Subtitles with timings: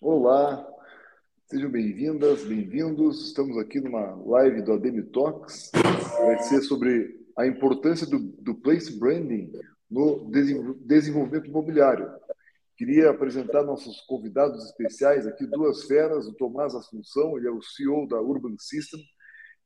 [0.00, 0.64] Olá,
[1.50, 3.26] sejam bem-vindas, bem-vindos.
[3.26, 5.72] Estamos aqui numa live do Ademi Talks.
[5.74, 9.50] Vai ser sobre a importância do, do place branding
[9.90, 10.30] no
[10.86, 12.08] desenvolvimento imobiliário.
[12.76, 18.06] Queria apresentar nossos convidados especiais aqui, duas feras, o Tomás Assunção, ele é o CEO
[18.06, 19.00] da Urban System,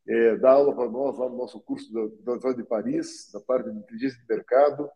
[0.09, 3.71] é, dá aula para nós lá no nosso curso da Universidade de Paris, da parte
[3.71, 4.89] de inteligência de mercado,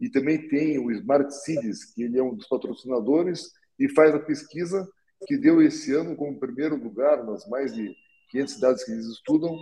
[0.00, 4.18] e também tem o Smart Cities, que ele é um dos patrocinadores e faz a
[4.18, 4.88] pesquisa
[5.26, 7.94] que deu esse ano como primeiro lugar nas mais de
[8.30, 9.56] 500 cidades que eles estudam,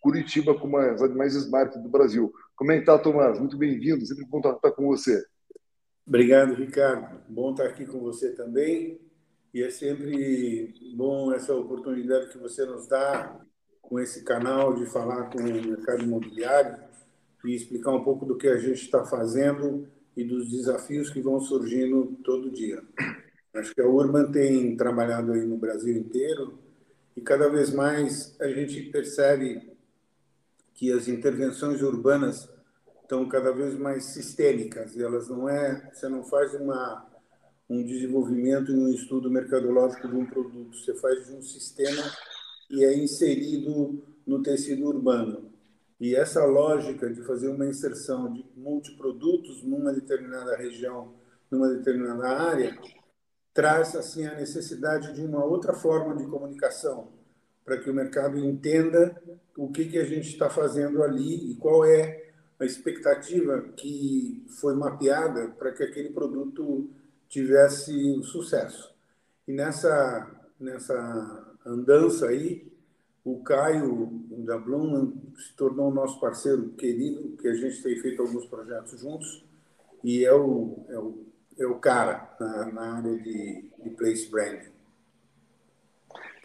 [0.00, 2.32] Curitiba como a cidade mais smart do Brasil.
[2.56, 3.38] Como é que está, Tomás?
[3.38, 5.24] Muito bem-vindo, sempre bom estar com você.
[6.04, 7.20] Obrigado, Ricardo.
[7.28, 9.00] Bom estar aqui com você também.
[9.54, 13.40] E é sempre bom essa oportunidade que você nos dá
[13.80, 16.82] com esse canal de falar com o mercado imobiliário
[17.44, 21.38] e explicar um pouco do que a gente está fazendo e dos desafios que vão
[21.38, 22.82] surgindo todo dia.
[23.54, 26.58] Acho que a Urban tem trabalhado aí no Brasil inteiro
[27.16, 29.70] e cada vez mais a gente percebe
[30.74, 32.48] que as intervenções urbanas
[33.02, 34.96] estão cada vez mais sistêmicas.
[34.96, 37.06] E elas não é, você não faz uma
[37.68, 42.02] um desenvolvimento e um estudo mercadológico de um produto, você faz de um sistema
[42.70, 45.50] e é inserido no tecido urbano.
[45.98, 51.14] E essa lógica de fazer uma inserção de multiprodutos numa determinada região,
[51.50, 52.76] numa determinada área,
[53.54, 57.08] traz assim a necessidade de uma outra forma de comunicação
[57.64, 59.20] para que o mercado entenda
[59.56, 64.74] o que que a gente está fazendo ali e qual é a expectativa que foi
[64.74, 66.88] mapeada para que aquele produto
[67.28, 68.92] tivesse sucesso.
[69.46, 70.30] E nessa
[70.62, 72.70] nessa andança aí,
[73.24, 78.46] o Caio da Bloom se tornou nosso parceiro querido, que a gente tem feito alguns
[78.46, 79.44] projetos juntos,
[80.02, 81.24] e é o, é o,
[81.58, 84.72] é o cara na, na área de, de place branding.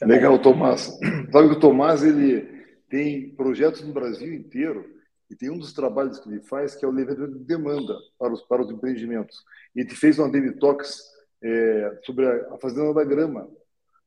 [0.02, 0.98] Legal, Tomás.
[1.32, 4.86] Sabe que o Tomás ele tem projetos no Brasil inteiro
[5.30, 8.34] e tem um dos trabalhos que ele faz que é o levantamento de demanda para
[8.34, 9.44] os, para os empreendimentos.
[9.76, 11.02] E ele fez uma Daily Talks
[11.44, 13.50] é, sobre a, a Fazenda da Grama,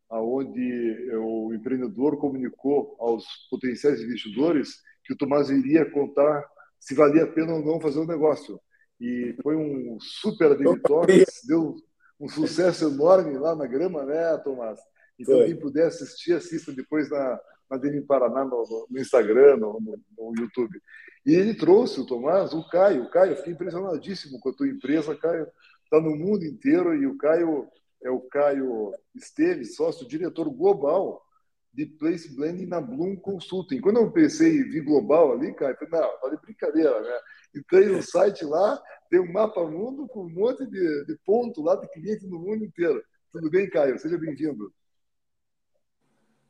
[0.08, 6.44] aonde o empreendedor comunicou aos potenciais investidores que o Tomás iria contar
[6.78, 8.60] se valia a pena ou não fazer o um negócio.
[9.00, 11.74] E foi um super Talks, deu
[12.20, 14.78] um sucesso enorme lá na grama, né, Tomás?
[15.18, 15.46] Então, foi.
[15.46, 17.40] quem puder assistir, assista depois na,
[17.70, 20.80] na Demi Paraná, no, no Instagram, no, no, no, YouTube.
[21.24, 23.04] E ele trouxe o Tomás, o Caio.
[23.04, 25.46] O Caio, fiquei impressionadíssimo com a tua empresa, Caio.
[25.84, 27.66] Está no mundo inteiro e o Caio
[28.02, 31.22] é o Caio Esteves, sócio diretor global
[31.72, 33.80] de Place Blending na Bloom Consulting.
[33.80, 37.18] Quando eu pensei em vir global ali, Caio, eu falei, não, tá de brincadeira, né?
[37.54, 41.76] Entrei no site lá, tem um mapa mundo com um monte de, de ponto lá
[41.76, 43.02] de cliente no mundo inteiro.
[43.32, 43.98] Tudo bem, Caio?
[43.98, 44.72] Seja bem-vindo.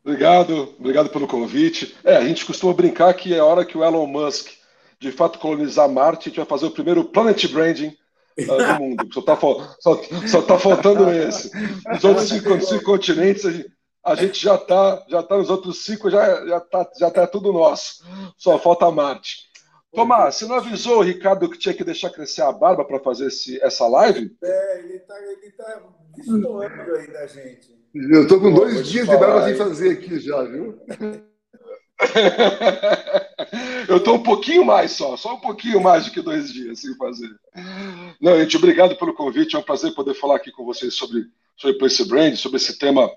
[0.03, 1.97] Obrigado, obrigado pelo convite.
[2.03, 4.61] É, a gente costuma brincar que é a hora que o Elon Musk
[5.01, 7.97] de fato colonizar Marte, a gente vai fazer o primeiro Planet Branding
[8.39, 9.09] uh, do mundo.
[9.13, 9.39] Só está
[9.81, 11.51] só, só tá faltando esse.
[11.91, 13.73] Os outros cinco, cinco continentes, a gente,
[14.05, 17.53] a gente já está já tá nos outros cinco, já já tá, já tá tudo
[17.53, 18.05] nosso.
[18.37, 19.51] Só falta Marte.
[19.93, 23.27] Tomás, você não avisou o Ricardo que tinha que deixar crescer a barba para fazer
[23.27, 24.37] esse, essa live?
[24.43, 25.83] É, ele está ele tá
[26.15, 27.77] destoando aí da gente.
[27.93, 30.81] Eu estou com dois dias de barba sem fazer aqui já, viu?
[33.89, 36.97] Eu estou um pouquinho mais só, só um pouquinho mais do que dois dias sem
[36.97, 37.29] fazer.
[38.21, 39.57] Não, gente, obrigado pelo convite.
[39.57, 43.11] É um prazer poder falar aqui com vocês sobre, sobre Place Brand, sobre esse tema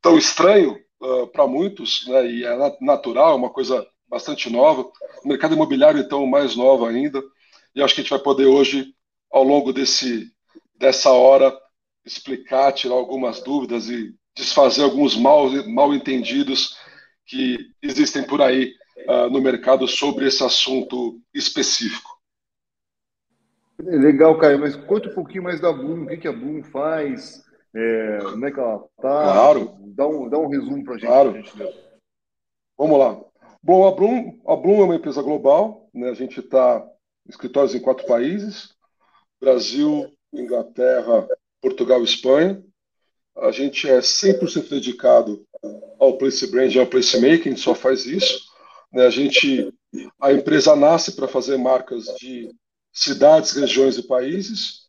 [0.00, 4.82] tão estranho uh, para muitos, né, e é natural, é uma coisa bastante nova.
[5.24, 7.22] O mercado imobiliário, então, mais novo ainda.
[7.74, 8.94] E acho que a gente vai poder hoje,
[9.30, 10.32] ao longo desse,
[10.76, 11.56] dessa hora,
[12.04, 16.76] explicar, tirar algumas dúvidas e desfazer alguns mal, mal entendidos
[17.26, 18.72] que existem por aí
[19.06, 22.16] uh, no mercado sobre esse assunto específico.
[23.80, 27.44] Legal, Caio, mas conta um pouquinho mais da Bloom, o que, que a Bloom faz,
[27.78, 29.22] é, como é que ela está?
[29.22, 29.76] Claro.
[29.94, 31.06] Dá um, dá um resumo para a gente.
[31.06, 31.32] Claro.
[31.32, 31.52] Gente
[32.76, 33.20] Vamos lá.
[33.62, 36.10] Bom, a Bloom, a Bloom é uma empresa global, né?
[36.10, 36.86] a gente está
[37.28, 38.74] escritórios em quatro países,
[39.40, 41.28] Brasil, Inglaterra,
[41.60, 42.62] Portugal e Espanha.
[43.36, 45.46] A gente é 100% dedicado
[45.98, 48.48] ao place brand e ao placemaking, a gente só faz isso.
[48.92, 49.06] Né?
[49.06, 49.72] A gente,
[50.20, 52.54] a empresa nasce para fazer marcas de
[52.92, 54.87] cidades, regiões e países,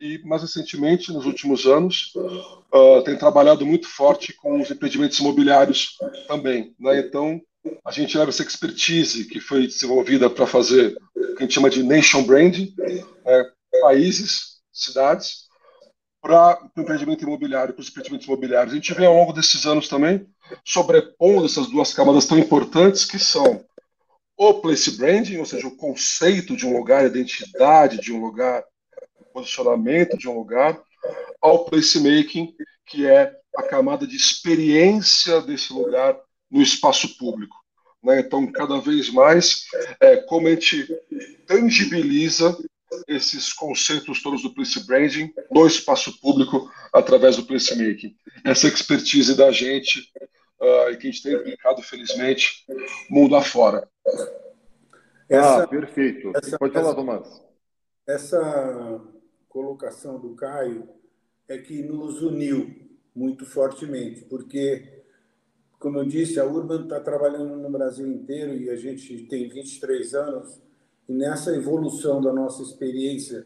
[0.00, 5.96] e mais recentemente, nos últimos anos, uh, tem trabalhado muito forte com os empreendimentos imobiliários
[6.26, 6.74] também.
[6.78, 7.00] Né?
[7.00, 7.40] Então,
[7.84, 11.70] a gente leva essa expertise que foi desenvolvida para fazer o que a gente chama
[11.70, 13.50] de nation branding, né?
[13.82, 15.48] países, cidades,
[16.20, 18.72] para o empreendimento imobiliário, para os empreendimentos imobiliários.
[18.72, 20.26] A gente vem ao longo desses anos também
[20.64, 23.64] sobrepondo essas duas camadas tão importantes que são
[24.36, 28.62] o place branding, ou seja, o conceito de um lugar, a identidade de um lugar,
[29.32, 30.80] posicionamento de um lugar,
[31.40, 32.54] ao placemaking,
[32.86, 36.18] que é a camada de experiência desse lugar
[36.50, 37.56] no espaço público.
[38.02, 38.20] Né?
[38.20, 39.64] Então, cada vez mais,
[40.00, 40.86] é, como a gente
[41.46, 42.56] tangibiliza
[43.06, 48.16] esses conceitos todos do place branding no espaço público através do placemaking.
[48.44, 50.10] Essa expertise da gente
[50.60, 52.64] uh, e que a gente tem aplicado, felizmente,
[53.10, 53.88] mundo afora.
[55.28, 56.32] Essa, ah, perfeito.
[56.34, 57.42] Essa, Pode falar, Tomás.
[58.06, 59.00] Essa
[59.58, 60.88] colocação do Caio
[61.48, 62.72] é que nos uniu
[63.12, 65.02] muito fortemente, porque,
[65.80, 70.14] como eu disse, a Urban está trabalhando no Brasil inteiro e a gente tem 23
[70.14, 70.60] anos,
[71.08, 73.44] e nessa evolução da nossa experiência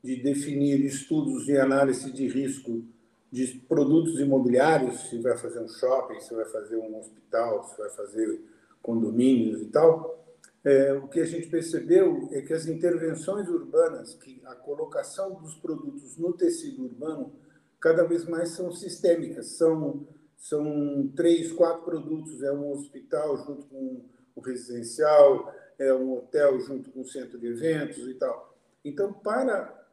[0.00, 2.84] de definir estudos e análise de risco
[3.32, 7.90] de produtos imobiliários, se vai fazer um shopping, se vai fazer um hospital, se vai
[7.90, 8.40] fazer
[8.80, 10.17] condomínios e tal,
[10.64, 15.54] é, o que a gente percebeu é que as intervenções urbanas, que a colocação dos
[15.54, 17.32] produtos no tecido urbano,
[17.80, 20.06] cada vez mais são sistêmicas, são
[20.38, 24.04] são três, quatro produtos, é um hospital junto com
[24.36, 28.56] o residencial, é um hotel junto com o centro de eventos e tal.
[28.84, 29.86] Então, para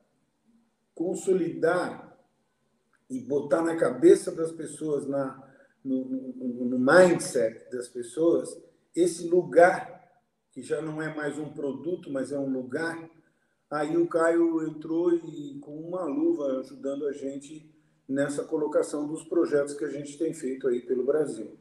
[0.93, 2.15] consolidar
[3.09, 5.43] e botar na cabeça das pessoas, na,
[5.83, 8.55] no, no, no mindset das pessoas,
[8.95, 9.94] esse lugar,
[10.55, 13.09] que já não é mais um produto, mas é um lugar,
[13.69, 17.69] aí o Caio entrou e com uma luva ajudando a gente
[18.07, 21.57] nessa colocação dos projetos que a gente tem feito aí pelo Brasil.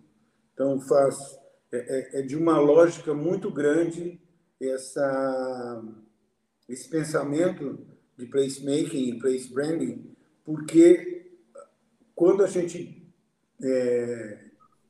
[0.53, 1.17] Então faz
[1.73, 4.21] é, é, é de uma lógica muito grande
[4.61, 5.83] essa
[6.69, 7.85] esse pensamento
[8.17, 10.15] de placemaking e place branding,
[10.45, 11.33] porque
[12.15, 13.13] quando a gente
[13.61, 14.44] é,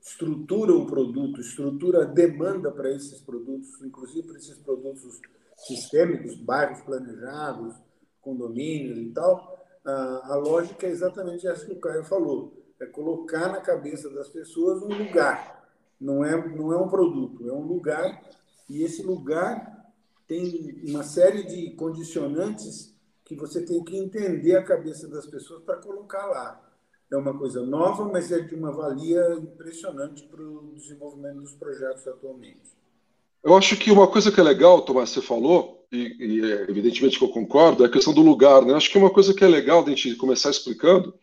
[0.05, 5.19] estrutura um produto, estrutura a demanda para esses produtos, inclusive para esses produtos
[5.57, 7.75] sistêmicos, bairros planejados,
[8.21, 13.49] condomínios e tal, a, a lógica é exatamente essa que o Caio falou, é colocar
[13.49, 15.67] na cabeça das pessoas um lugar,
[15.99, 18.23] não é, não é um produto, é um lugar,
[18.69, 19.91] e esse lugar
[20.29, 25.81] tem uma série de condicionantes que você tem que entender a cabeça das pessoas para
[25.81, 26.64] colocar lá
[27.15, 32.07] é uma coisa nova, mas é de uma valia impressionante para o desenvolvimento dos projetos
[32.07, 32.75] atualmente.
[33.43, 37.19] Eu acho que uma coisa que é legal, Tomás, você falou, e, e é evidentemente
[37.19, 38.65] que eu concordo, é a questão do lugar.
[38.65, 38.75] Né?
[38.75, 41.15] Acho que uma coisa que é legal a gente começar explicando,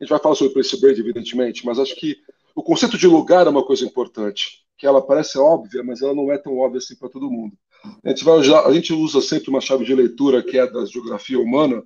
[0.00, 2.16] a gente vai falar sobre Place Brand, evidentemente, mas acho que
[2.54, 6.32] o conceito de lugar é uma coisa importante, que ela parece óbvia, mas ela não
[6.32, 7.56] é tão óbvia assim para todo mundo.
[8.02, 11.38] A gente, vai a gente usa sempre uma chave de leitura que é da geografia
[11.38, 11.82] humana,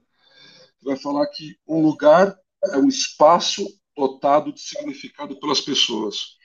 [0.79, 2.37] que vai falar que um lugar
[2.73, 3.67] é um espaço
[3.97, 6.37] dotado de significado pelas pessoas.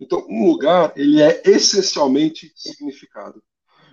[0.00, 3.42] Então, um lugar ele é essencialmente significado.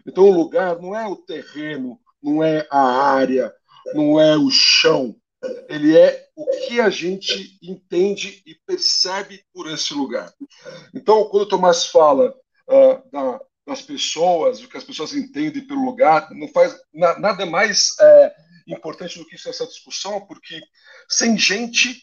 [0.06, 3.54] Então, o lugar não é o terreno, não é a área,
[3.94, 5.16] não é o chão.
[5.68, 10.34] Ele é o que a gente entende e percebe por esse lugar.
[10.94, 12.36] Então, quando o Tomás fala
[12.68, 17.46] uh, da, das pessoas, o que as pessoas entendem pelo lugar, não faz na, nada
[17.46, 18.36] mais é,
[18.68, 20.60] importante do que isso essa discussão, porque
[21.08, 22.02] sem gente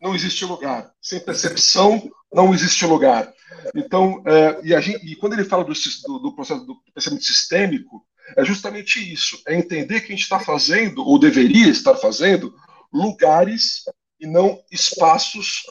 [0.00, 3.32] não existe lugar, sem percepção não existe lugar.
[3.74, 8.04] Então, é, e, gente, e, quando ele fala do, do, do, processo do pensamento sistêmico,
[8.36, 12.54] é justamente isso: é entender que a gente está fazendo, ou deveria estar fazendo,
[12.92, 13.82] lugares
[14.18, 15.62] e não espaços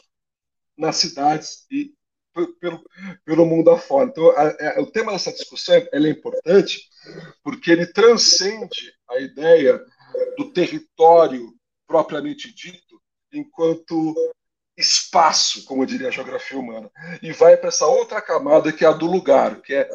[0.76, 1.92] nas cidades e
[2.60, 2.82] pelo,
[3.24, 4.08] pelo mundo afora.
[4.08, 6.88] Então, a, a, o tema dessa discussão é importante
[7.42, 9.80] porque ele transcende a ideia
[10.36, 11.52] do território
[11.86, 13.00] propriamente dito,
[13.32, 14.14] enquanto
[14.76, 16.90] espaço, como diria a geografia humana,
[17.22, 19.88] e vai para essa outra camada que é a do lugar, que é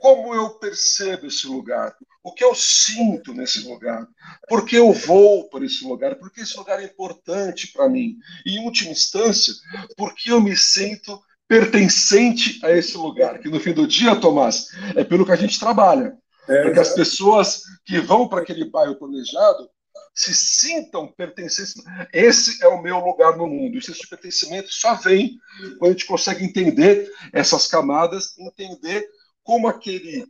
[0.00, 4.06] como eu percebo esse lugar, o que eu sinto nesse lugar,
[4.48, 8.56] por que eu vou para esse lugar, porque esse lugar é importante para mim, e
[8.56, 9.54] em última instância,
[9.96, 15.04] porque eu me sinto pertencente a esse lugar, que no fim do dia, Tomás, é
[15.04, 16.18] pelo que a gente trabalha.
[16.48, 19.68] É, para que as pessoas que vão para aquele bairro planejado
[20.14, 21.74] se sintam pertencentes.
[22.12, 23.76] Esse é o meu lugar no mundo.
[23.76, 25.38] Esse pertencimento só vem
[25.78, 29.06] quando a gente consegue entender essas camadas, entender
[29.42, 30.26] como aquele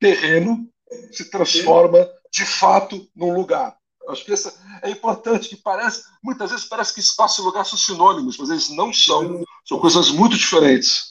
[0.00, 0.68] terreno
[1.12, 3.76] se transforma de fato num lugar.
[4.08, 7.78] Acho que isso é importante, que parece, muitas vezes parece que espaço e lugar são
[7.78, 9.44] sinônimos, mas eles não são.
[9.66, 11.10] São coisas muito diferentes.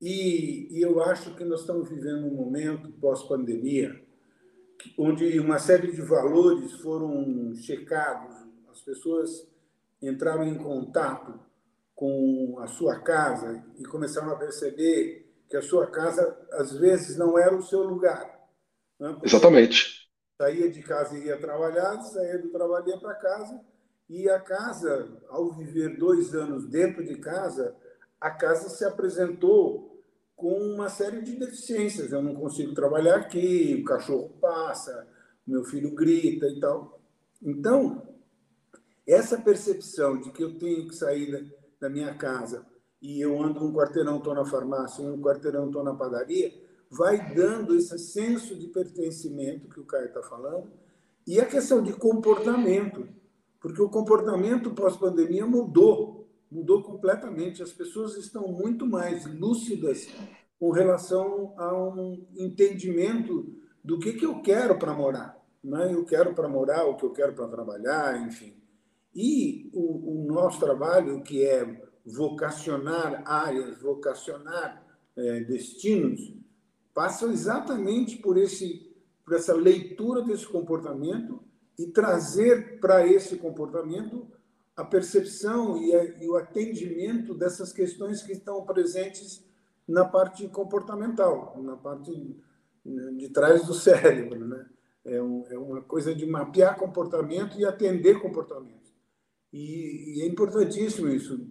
[0.00, 4.00] E, e eu acho que nós estamos vivendo um momento pós-pandemia
[4.96, 8.34] onde uma série de valores foram checados,
[8.70, 9.48] as As pessoas
[10.00, 11.38] entraram em contato
[11.94, 17.38] com a sua casa e começaram a perceber que a sua casa, às vezes, não
[17.38, 18.48] era o seu lugar.
[18.98, 19.18] Né?
[19.22, 20.08] Exatamente.
[20.40, 23.60] Saía de casa e ia trabalhar, saía do trabalho e ia para casa.
[24.08, 27.76] E a casa, ao viver dois anos dentro de casa,
[28.20, 29.89] a casa se apresentou
[30.40, 32.10] com uma série de deficiências.
[32.10, 35.06] Eu não consigo trabalhar aqui, o cachorro passa,
[35.46, 36.98] meu filho grita e tal.
[37.42, 38.02] Então,
[39.06, 42.64] essa percepção de que eu tenho que sair da, minha casa
[43.02, 46.52] e eu ando um quarteirão, estou na farmácia, um quarteirão, estou na padaria,
[46.90, 50.70] vai dando esse senso de pertencimento que o Caio está falando
[51.26, 53.06] e a questão de comportamento,
[53.60, 56.19] porque o comportamento pós-pandemia mudou,
[56.50, 57.62] mudou completamente.
[57.62, 60.08] As pessoas estão muito mais lúcidas
[60.58, 65.40] com relação a um entendimento do que, que eu quero para morar.
[65.62, 65.94] Né?
[65.94, 68.54] Eu quero para morar, o que eu quero para trabalhar, enfim.
[69.14, 74.84] E o, o, nosso trabalho, que é vocacionar áreas, vocacionar
[75.16, 76.34] é, destinos,
[76.94, 81.42] passa exatamente por, esse, por essa leitura desse comportamento
[81.78, 84.28] e trazer para esse comportamento
[84.80, 89.44] a percepção e, a, e, o atendimento dessas questões que estão presentes
[89.86, 92.10] na parte comportamental, na parte
[92.84, 94.46] né, de trás do cérebro.
[94.46, 94.66] Né?
[95.04, 98.90] É, um, é uma coisa de mapear comportamento e atender comportamento.
[99.52, 101.46] E, e é importantíssimo isso.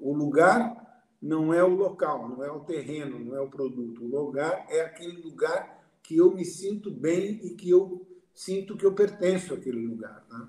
[0.00, 0.82] O lugar
[1.22, 4.04] não é o local, não é o terreno, não é o produto.
[4.04, 8.84] O lugar é aquele lugar que eu me sinto bem e que eu sinto que
[8.84, 10.26] eu pertenço àquele lugar.
[10.30, 10.48] Né?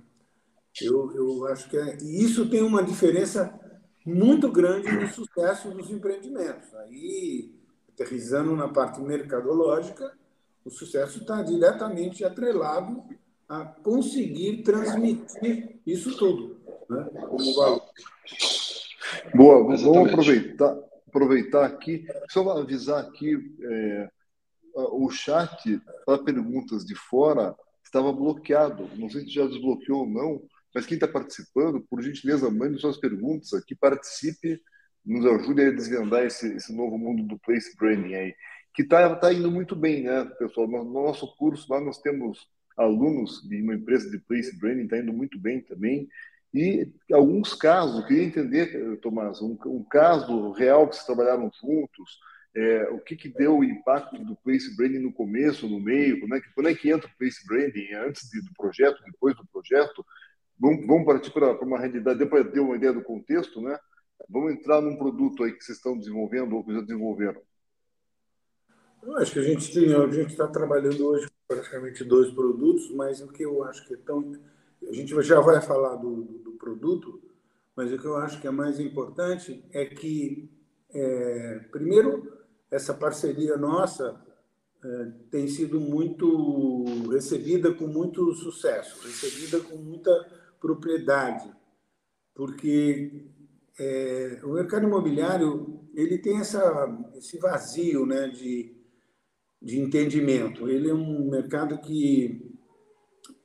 [0.81, 3.57] Eu, eu acho que é, e isso tem uma diferença
[4.05, 6.73] muito grande no sucesso dos empreendimentos.
[6.75, 7.53] Aí,
[7.89, 10.11] aterrizando na parte mercadológica,
[10.63, 13.03] o sucesso está diretamente atrelado
[13.47, 16.57] a conseguir transmitir isso tudo
[16.89, 17.81] né, como valor.
[19.33, 20.77] Boa, vamos aproveitar,
[21.07, 24.09] aproveitar aqui, só avisar aqui, é,
[24.75, 30.41] o chat para perguntas de fora estava bloqueado, não sei se já desbloqueou ou não,
[30.75, 34.61] mas quem está participando, por gentileza, mande suas perguntas aqui, participe,
[35.05, 38.35] nos ajude a desvendar esse, esse novo mundo do place branding aí
[38.75, 40.67] que está tá indo muito bem, né, pessoal?
[40.67, 42.45] No, no, nosso curso lá nós temos
[42.77, 46.09] alunos de uma empresa de place branding, está indo muito bem também.
[46.53, 52.19] E alguns casos, queria entender, Tomás, um, um caso real que vocês trabalharam juntos,
[52.53, 56.35] é, o que, que deu o impacto do place branding no começo, no meio, quando
[56.35, 59.45] é que, quando é que entra o place branding, antes de, do projeto, depois do
[59.47, 60.05] projeto.
[60.59, 63.77] Vamos, vamos partir para uma realidade, deu uma ideia do contexto, né?
[64.29, 67.41] Vamos entrar num produto aí que vocês estão desenvolvendo ou que já desenvolveram.
[69.03, 73.21] Eu acho que a gente tem, a gente está trabalhando hoje praticamente dois produtos, mas
[73.21, 74.33] o que eu acho que é tão.
[74.87, 77.21] A gente já vai falar do, do produto,
[77.75, 80.49] mas o que eu acho que é mais importante é que,
[80.91, 82.35] é, primeiro,
[82.71, 84.19] essa parceria nossa
[84.83, 90.11] é, tem sido muito recebida com muito sucesso, recebida com muita
[90.65, 91.51] propriedade,
[92.33, 93.25] porque
[93.79, 98.75] é, o mercado imobiliário ele tem essa, esse vazio né, de
[99.65, 100.69] de entendimento.
[100.69, 102.55] Ele é um mercado que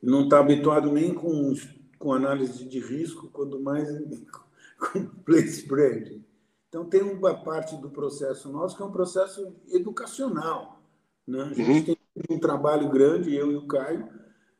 [0.01, 1.51] não está habituado nem com,
[1.97, 3.89] com análise de risco, quanto mais
[4.79, 6.23] com place branding.
[6.69, 10.83] Então, tem uma parte do processo nosso que é um processo educacional.
[11.27, 11.41] Né?
[11.41, 11.97] A gente uhum.
[12.27, 14.07] tem um trabalho grande, eu e o Caio,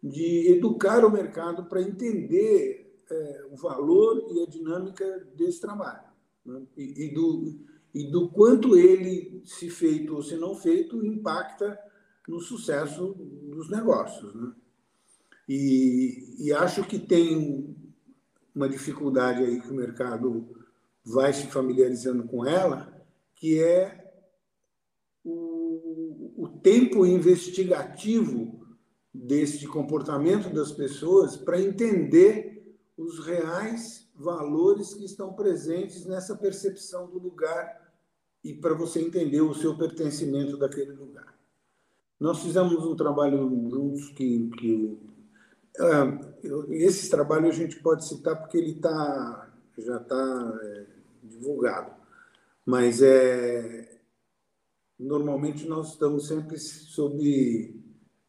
[0.01, 5.05] de educar o mercado para entender é, o valor e a dinâmica
[5.35, 6.09] desse trabalho.
[6.45, 6.63] Né?
[6.75, 7.59] E, e, do,
[7.93, 11.77] e do quanto ele, se feito ou se não feito, impacta
[12.27, 13.13] no sucesso
[13.49, 14.33] dos negócios.
[14.33, 14.51] Né?
[15.47, 17.75] E, e acho que tem
[18.55, 20.49] uma dificuldade aí que o mercado
[21.03, 22.91] vai se familiarizando com ela,
[23.35, 24.13] que é
[25.23, 28.60] o, o tempo investigativo
[29.13, 37.17] desse comportamento das pessoas para entender os reais valores que estão presentes nessa percepção do
[37.19, 37.91] lugar
[38.43, 41.35] e para você entender o seu pertencimento daquele lugar.
[42.19, 44.97] Nós fizemos um trabalho juntos que, que
[45.79, 50.85] uh, esse trabalho a gente pode citar porque ele tá, já está é,
[51.23, 51.93] divulgado,
[52.65, 53.99] mas é
[54.99, 57.80] normalmente nós estamos sempre sob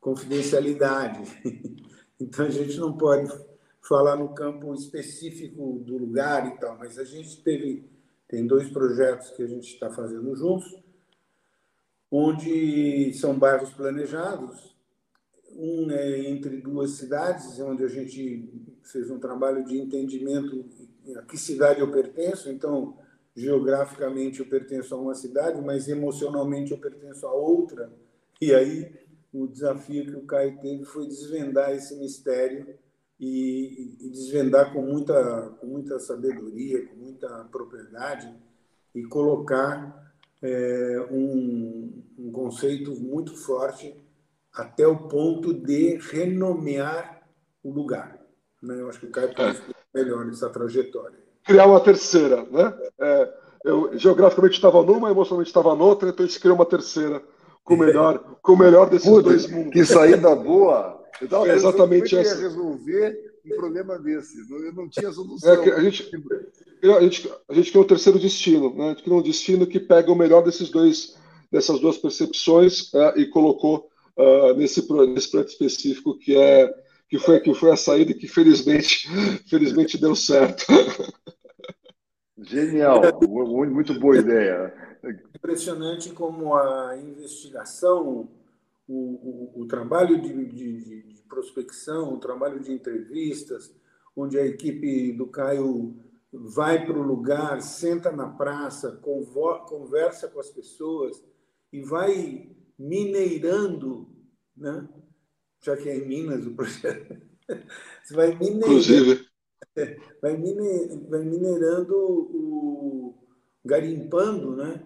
[0.02, 1.22] confidencialidade,
[2.20, 3.32] então a gente não pode
[3.80, 7.90] falar no campo específico do lugar e tal, mas a gente teve
[8.32, 10.82] tem dois projetos que a gente está fazendo juntos,
[12.10, 14.74] onde são bairros planejados.
[15.54, 18.50] Um é entre duas cidades, onde a gente
[18.84, 20.64] fez um trabalho de entendimento
[21.14, 22.96] a que cidade eu pertenço, então
[23.36, 27.92] geograficamente eu pertenço a uma cidade, mas emocionalmente eu pertenço a outra.
[28.40, 28.90] E aí
[29.32, 32.66] o desafio que o Caio teve foi desvendar esse mistério
[33.18, 38.32] e, e desvendar com muita, com muita sabedoria, com muita propriedade
[38.94, 40.12] e colocar
[40.42, 43.96] é, um, um conceito muito forte
[44.52, 47.22] até o ponto de renomear
[47.62, 48.20] o lugar.
[48.62, 48.80] Né?
[48.80, 51.18] Eu acho que o Caio pode explicar melhor essa trajetória.
[51.44, 52.78] Criar uma terceira, né?
[53.00, 53.34] É,
[53.64, 57.22] eu geograficamente estava numa, emocionalmente estava noutra, então a gente criou uma terceira
[57.64, 59.72] com o melhor, com o melhor desses Puta, dois mundos.
[59.72, 61.00] Que saída boa!
[61.20, 62.40] Então, é exatamente essa.
[62.40, 64.38] resolver um problema desse.
[64.50, 65.52] Eu não tinha solução.
[65.52, 66.10] É a, gente,
[66.82, 68.74] a, gente, a gente criou um terceiro destino.
[68.74, 68.86] Né?
[68.86, 71.16] A gente criou um destino que pega o melhor desses dois,
[71.50, 76.72] dessas duas percepções uh, e colocou uh, nesse, nesse projeto específico que é
[77.08, 79.06] que foi que foi a saída e que felizmente
[79.48, 80.64] felizmente deu certo.
[82.42, 83.00] Genial,
[83.70, 84.72] muito boa ideia.
[85.34, 88.28] Impressionante como a investigação,
[88.86, 93.74] o, o, o trabalho de, de, de, prospecção, o trabalho de entrevistas,
[94.14, 95.96] onde a equipe do Caio
[96.30, 99.00] vai para o lugar, senta na praça,
[99.66, 101.22] conversa com as pessoas
[101.72, 104.12] e vai mineirando
[104.56, 104.88] né?
[105.60, 107.16] já que é em Minas o projeto.
[108.02, 109.26] Você vai minerando, Inclusive.
[110.20, 113.14] Vai, mine, vai minerando o
[113.64, 114.84] garimpando, né?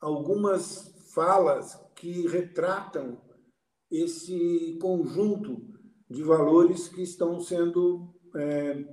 [0.00, 3.20] Algumas falas que retratam
[3.90, 5.60] esse conjunto
[6.08, 8.84] de valores que estão sendo é,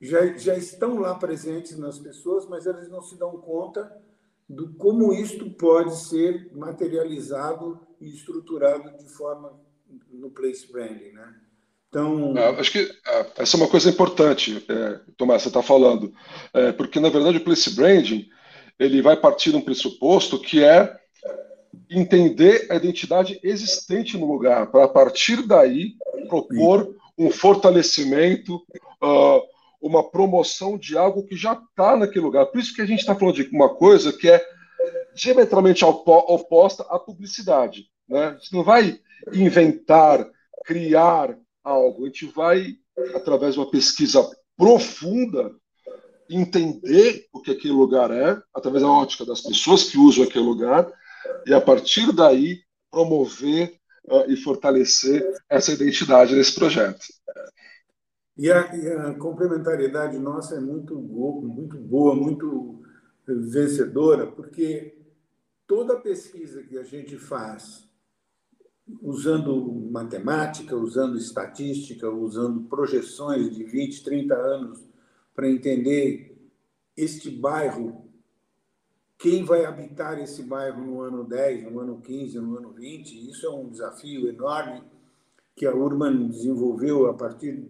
[0.00, 4.02] já, já estão lá presentes nas pessoas, mas elas não se dão conta
[4.48, 9.60] do como isto pode ser materializado e estruturado de forma
[10.10, 11.47] no place branding, né?
[11.88, 16.12] Então, é, acho que é, essa é uma coisa importante, é, Tomás, você está falando,
[16.52, 18.28] é, porque na verdade o place branding
[18.78, 20.96] ele vai partir de um pressuposto que é
[21.90, 25.94] entender a identidade existente no lugar, para a partir daí
[26.28, 28.56] propor um fortalecimento,
[29.02, 29.42] uh,
[29.80, 32.46] uma promoção de algo que já está naquele lugar.
[32.46, 34.44] Por isso que a gente está falando de uma coisa que é
[35.14, 37.86] diametralmente oposta à publicidade.
[38.08, 38.26] Né?
[38.26, 39.00] A gente não vai
[39.32, 40.24] inventar,
[40.64, 41.36] criar
[41.68, 42.76] algo, a gente vai,
[43.14, 44.26] através de uma pesquisa
[44.56, 45.54] profunda,
[46.30, 50.90] entender o que aquele lugar é, através da ótica das pessoas que usam aquele lugar,
[51.46, 57.06] e a partir daí promover uh, e fortalecer essa identidade nesse projeto.
[58.36, 62.82] E a, e a, complementariedade nossa é muito, muito boa, muito
[63.26, 64.96] vencedora, porque
[65.66, 67.87] toda pesquisa que a gente faz
[69.02, 74.88] usando matemática, usando estatística, usando projeções de 20, 30 anos
[75.34, 76.36] para entender
[76.96, 78.04] este bairro,
[79.16, 83.46] quem vai habitar esse bairro no ano 10, no ano 15, no ano 20, isso
[83.46, 84.82] é um desafio enorme
[85.54, 87.68] que a Urban desenvolveu a partir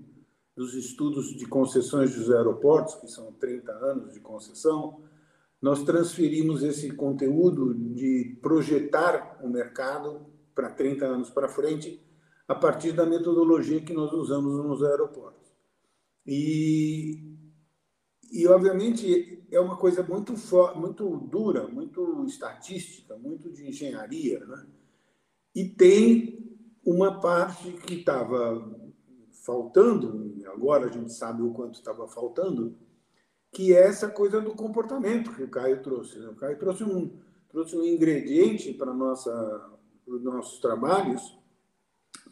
[0.54, 5.00] dos estudos de concessões dos aeroportos, que são 30 anos de concessão,
[5.60, 10.26] nós transferimos esse conteúdo de projetar o mercado
[10.58, 12.04] para 30 anos para frente
[12.48, 15.48] a partir da metodologia que nós usamos nos aeroportos.
[16.26, 17.38] E,
[18.32, 20.34] e obviamente, é uma coisa muito,
[20.74, 24.66] muito dura, muito estatística, muito de engenharia, né?
[25.54, 28.90] E tem uma parte que estava
[29.44, 32.76] faltando, agora a gente sabe o quanto estava faltando,
[33.52, 36.18] que é essa coisa do comportamento que o Caio trouxe.
[36.18, 36.28] Né?
[36.28, 37.16] O Caio trouxe um,
[37.48, 39.77] trouxe um ingrediente para nossa,
[40.08, 41.36] os nossos trabalhos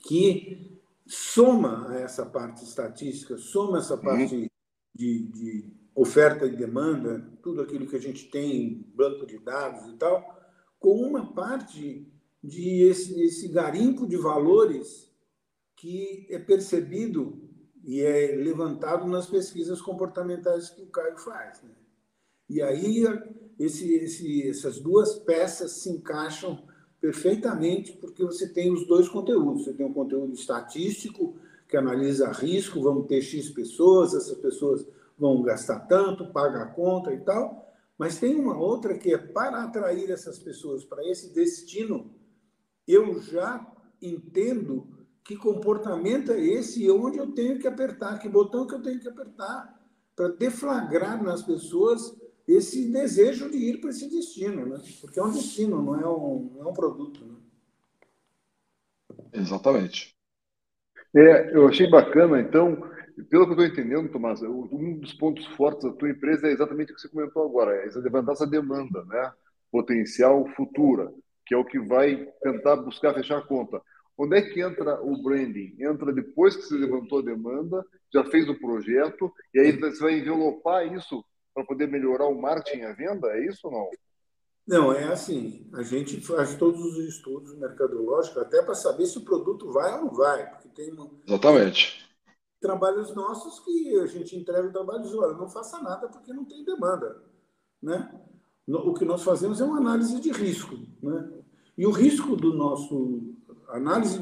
[0.07, 4.01] que soma essa parte estatística, soma essa uhum.
[4.01, 4.51] parte
[4.95, 9.97] de, de oferta e demanda, tudo aquilo que a gente tem, banco de dados e
[9.97, 10.37] tal,
[10.79, 12.12] com uma parte
[12.43, 15.11] de esse, esse garimpo de valores
[15.75, 17.43] que é percebido
[17.83, 21.62] e é levantado nas pesquisas comportamentais que o Caio faz.
[21.62, 21.71] Né?
[22.49, 23.05] E aí
[23.59, 26.67] esse, esse, essas duas peças se encaixam
[27.01, 29.65] perfeitamente porque você tem os dois conteúdos.
[29.65, 31.37] Você tem um conteúdo estatístico
[31.69, 34.87] que analisa risco, vamos ter X pessoas, essas pessoas
[35.19, 37.75] vão gastar tanto, paga a conta e tal.
[37.99, 42.11] Mas tem uma outra que é para atrair essas pessoas para esse destino,
[42.87, 43.67] eu já
[44.01, 44.87] entendo
[45.25, 49.01] que comportamento é esse e onde eu tenho que apertar, que botão que eu tenho
[49.01, 49.77] que apertar
[50.15, 54.81] para deflagrar nas pessoas esse desejo de ir para esse destino, né?
[55.01, 57.25] Porque é um destino, não é um, não é um produto.
[57.25, 57.35] Né?
[59.33, 60.15] Exatamente.
[61.15, 62.77] É, eu achei bacana, então,
[63.31, 66.93] pelo que eu estou entendendo, Tomás, um dos pontos fortes da tua empresa é exatamente
[66.93, 69.33] o que você comentou agora, é levantar essa demanda, né?
[69.73, 71.13] Potencial futura,
[71.47, 73.81] que é o que vai tentar buscar fechar a conta.
[74.19, 75.77] Onde é que entra o branding?
[75.79, 80.19] Entra depois que você levantou a demanda, já fez o projeto, e aí você vai
[80.19, 81.25] envelopar isso
[81.57, 83.29] para poder melhorar o marketing e a venda?
[83.29, 83.90] É isso ou não?
[84.66, 85.66] Não, é assim.
[85.73, 90.05] A gente faz todos os estudos mercadológicos até para saber se o produto vai ou
[90.05, 90.51] não vai.
[90.51, 91.11] Porque tem uma...
[91.27, 92.07] Exatamente.
[92.61, 96.45] trabalhos nossos que a gente entrega o trabalho de olha, não faça nada porque não
[96.45, 97.23] tem demanda.
[97.83, 98.11] Né?
[98.69, 100.77] O que nós fazemos é uma análise de risco.
[101.03, 101.31] Né?
[101.79, 103.35] E o risco do nosso.
[103.69, 104.19] análise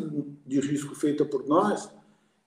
[0.46, 1.90] de risco feita por nós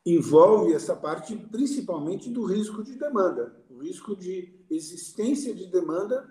[0.06, 6.28] envolve essa parte principalmente do risco de demanda, o risco de existência de demanda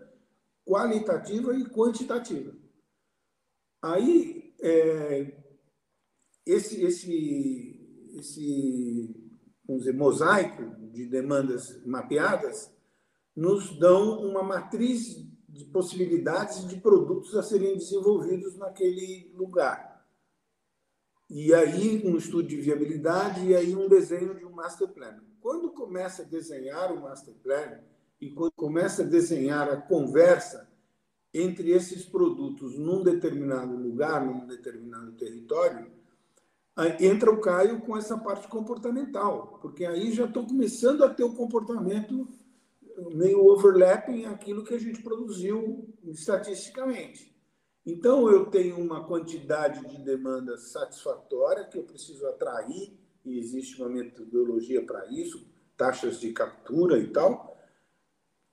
[0.64, 2.52] qualitativa e quantitativa.
[3.80, 5.42] Aí, é,
[6.44, 9.30] esse, esse, esse
[9.64, 12.72] vamos dizer, mosaico de demandas mapeadas
[13.34, 20.04] nos dão uma matriz de possibilidades de produtos a serem desenvolvidos naquele lugar.
[21.30, 25.20] E aí um estudo de viabilidade e aí um desenho de um master plan.
[25.46, 27.78] Quando começa a desenhar o master plan,
[28.20, 30.68] e quando começa a desenhar a conversa
[31.32, 35.88] entre esses produtos num determinado lugar, num determinado território,
[36.98, 41.36] entra o Caio com essa parte comportamental, porque aí já estou começando a ter o
[41.36, 42.26] comportamento
[43.12, 47.32] meio overlapping aquilo que a gente produziu estatisticamente.
[47.86, 52.98] Então, eu tenho uma quantidade de demanda satisfatória que eu preciso atrair,
[53.30, 57.56] e existe uma metodologia para isso, taxas de captura e tal,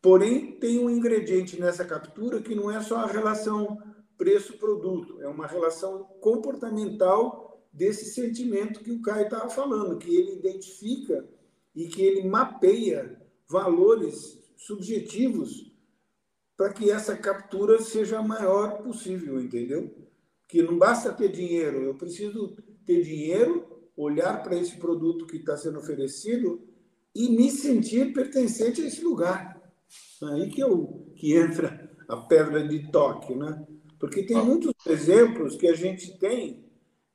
[0.03, 3.81] Porém, tem um ingrediente nessa captura que não é só a relação
[4.17, 11.25] preço-produto, é uma relação comportamental desse sentimento que o Caio estava falando, que ele identifica
[11.73, 13.17] e que ele mapeia
[13.49, 15.71] valores subjetivos
[16.57, 19.89] para que essa captura seja a maior possível, entendeu?
[20.49, 25.55] Que não basta ter dinheiro, eu preciso ter dinheiro, olhar para esse produto que está
[25.55, 26.67] sendo oferecido
[27.15, 29.61] e me sentir pertencente a esse lugar.
[30.23, 33.65] Aí que, eu, que entra a pedra de toque, né?
[33.99, 36.63] Porque tem muitos exemplos que a gente tem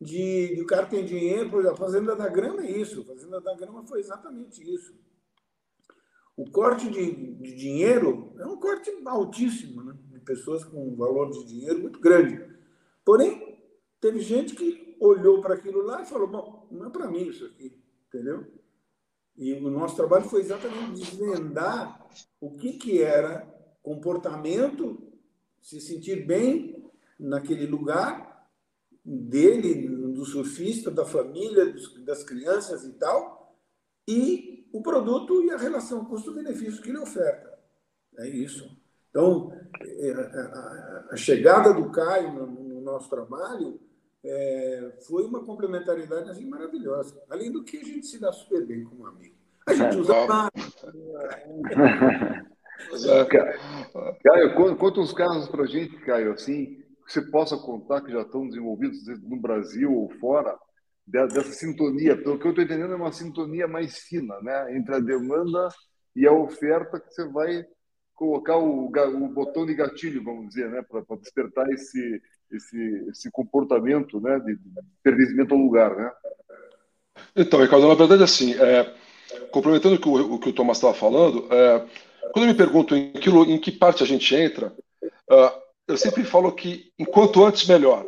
[0.00, 3.04] de, de o cara tem dinheiro, por exemplo, a Fazenda da Grama é isso, a
[3.04, 4.94] Fazenda da Grama foi exatamente isso.
[6.36, 9.98] O corte de, de dinheiro é um corte altíssimo, né?
[10.06, 12.40] de pessoas com um valor de dinheiro muito grande.
[13.04, 13.58] Porém,
[14.00, 17.44] teve gente que olhou para aquilo lá e falou: bom, não é para mim isso
[17.46, 18.46] aqui, entendeu?
[19.36, 22.06] E o nosso trabalho foi exatamente desvendar
[22.40, 23.46] o que, que era
[23.82, 25.00] comportamento,
[25.62, 26.84] se sentir bem
[27.18, 28.48] naquele lugar
[29.04, 31.72] dele, do surfista, da família,
[32.04, 33.56] das crianças e tal,
[34.06, 37.58] e o produto e a relação custo-benefício que ele oferta.
[38.18, 38.76] É isso.
[39.10, 40.12] Então, é,
[41.10, 43.80] a chegada do Caio no nosso trabalho
[44.24, 47.20] é, foi uma complementaridade assim, maravilhosa.
[47.30, 49.36] Além do que a gente se dá super bem como amigo.
[49.66, 50.14] A gente usa
[54.22, 56.76] Caio, conta uns casos para a gente, Caio, assim,
[57.06, 60.56] que você possa contar que já estão desenvolvidos no Brasil ou fora,
[61.06, 62.16] dessa sintonia.
[62.16, 64.76] Pelo que eu estou entendendo, é uma sintonia mais fina, né?
[64.76, 65.68] Entre a demanda
[66.14, 67.64] e a oferta que você vai
[68.14, 70.82] colocar o, o botão de gatilho, vamos dizer, né?
[70.82, 72.20] Para despertar esse,
[72.52, 74.58] esse, esse comportamento né, de
[75.02, 76.10] pertencimento ao lugar, né?
[77.34, 78.94] Então, Ricardo, na verdade, assim, é,
[79.50, 81.84] complementando o que o, o, que o Thomas estava falando, é,
[82.32, 84.72] quando eu me pergunto em que, em que parte a gente entra,
[85.30, 85.52] é,
[85.88, 88.06] eu sempre falo que enquanto antes, melhor.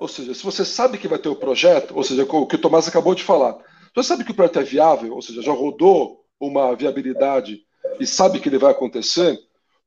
[0.00, 2.60] Ou seja, se você sabe que vai ter o projeto, ou seja, o que o
[2.60, 3.58] Tomás acabou de falar,
[3.94, 7.62] você sabe que o projeto é viável, ou seja, já rodou uma viabilidade
[7.98, 9.38] e sabe que ele vai acontecer,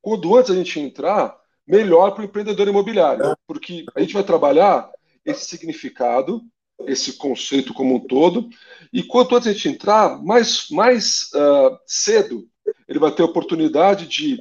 [0.01, 4.89] quando antes a gente entrar, melhor para o empreendedor imobiliário, porque a gente vai trabalhar
[5.23, 6.41] esse significado,
[6.87, 8.49] esse conceito como um todo,
[8.91, 12.47] e quanto antes a gente entrar, mais, mais uh, cedo
[12.87, 14.37] ele vai ter a oportunidade de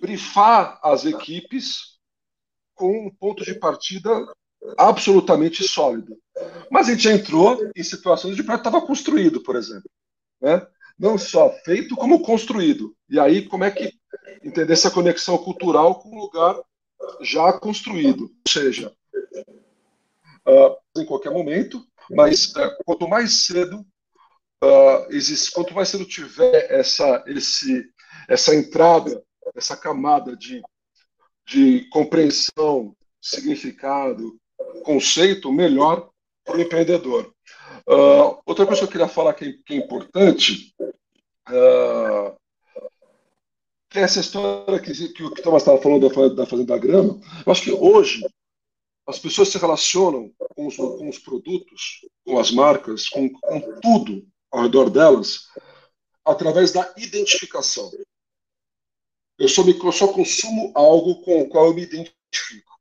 [0.00, 1.98] brifar as equipes
[2.74, 4.10] com um ponto de partida
[4.78, 6.16] absolutamente sólido.
[6.70, 9.90] Mas a gente já entrou em situações de projeto estava construído, por exemplo.
[10.40, 10.66] Né?
[10.98, 12.94] Não só feito, como construído.
[13.08, 13.92] E aí, como é que
[14.42, 16.60] entender essa conexão cultural com o lugar
[17.20, 18.24] já construído.
[18.24, 18.92] Ou seja,
[20.46, 23.84] uh, em qualquer momento, mas uh, quanto mais cedo
[24.62, 27.90] uh, existe, quanto mais cedo tiver essa, esse,
[28.28, 29.22] essa entrada,
[29.54, 30.62] essa camada de,
[31.46, 34.36] de compreensão, significado,
[34.84, 36.10] conceito, melhor
[36.44, 37.32] para o empreendedor.
[37.86, 40.74] Uh, outra coisa que eu queria falar que é, que é importante
[41.48, 42.36] uh,
[43.94, 47.20] essa história que, que o Thomas estava falando da, da Fazenda Grama.
[47.44, 48.22] Eu acho que hoje
[49.06, 54.26] as pessoas se relacionam com os, com os produtos, com as marcas, com, com tudo
[54.50, 55.48] ao redor delas,
[56.24, 57.90] através da identificação.
[59.38, 62.72] Eu só, me, eu só consumo algo com o qual eu me identifico.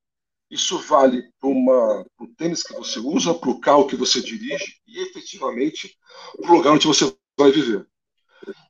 [0.50, 5.02] Isso vale para o tênis que você usa, para o carro que você dirige e,
[5.02, 5.98] efetivamente,
[6.42, 7.88] para o lugar onde você vai viver.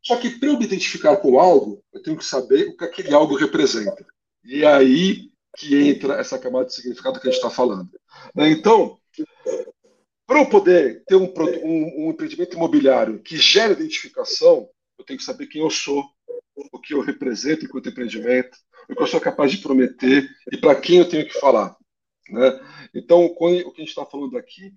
[0.04, 3.14] Só que, para eu me identificar com algo, eu tenho que saber o que aquele
[3.14, 4.06] algo representa.
[4.44, 7.90] E é aí que entra essa camada de significado que a gente está falando.
[8.36, 8.50] Né?
[8.50, 8.98] Então,
[10.26, 15.26] para eu poder ter um, um, um, empreendimento imobiliário que gere identificação, eu tenho que
[15.26, 16.06] saber quem eu sou,
[16.72, 18.58] o que eu represento enquanto empreendimento,
[18.90, 21.76] o que eu sou capaz de prometer e para quem eu tenho que falar.
[22.30, 22.60] Né?
[22.94, 24.74] Então, o que a gente está falando aqui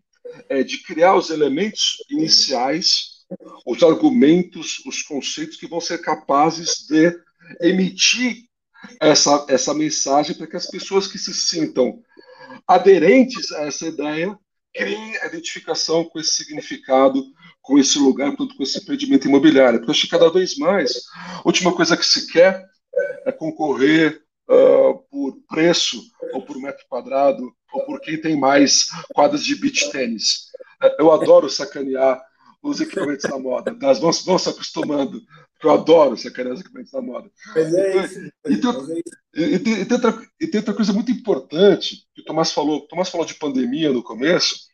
[0.48, 3.13] é de criar os elementos iniciais,
[3.66, 7.16] os argumentos, os conceitos que vão ser capazes de
[7.60, 8.37] emitir
[9.00, 12.02] essa, essa mensagem para que as pessoas que se sintam
[12.66, 14.38] aderentes a essa ideia
[14.74, 17.22] criem identificação com esse significado,
[17.62, 19.78] com esse lugar, com esse empreendimento imobiliário.
[19.78, 22.64] Porque eu acho que cada vez mais, a última coisa que se quer
[23.24, 29.44] é concorrer uh, por preço, ou por metro quadrado, ou por quem tem mais quadras
[29.44, 30.50] de beach tênis.
[30.98, 32.20] Eu adoro sacanear
[32.64, 33.77] os equipamentos da moda.
[33.81, 35.22] Nós vamos, vamos se acostumando
[35.66, 37.31] eu adoro sacanear os equipamentos da moda.
[37.55, 38.33] Mas é isso.
[38.46, 38.94] E tem, outra,
[39.35, 42.79] e, tem, e, tem outra, e tem outra coisa muito importante que o Tomás falou.
[42.79, 44.68] O Tomás falou de pandemia no começo,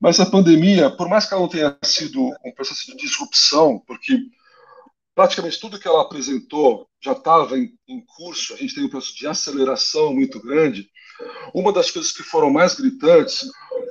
[0.00, 4.18] mas a pandemia, por mais que ela não tenha sido um processo de disrupção, porque
[5.14, 9.16] praticamente tudo que ela apresentou já estava em, em, curso, a gente tem um processo
[9.16, 10.90] de aceleração muito grande.
[11.54, 13.48] Uma das coisas que foram mais gritantes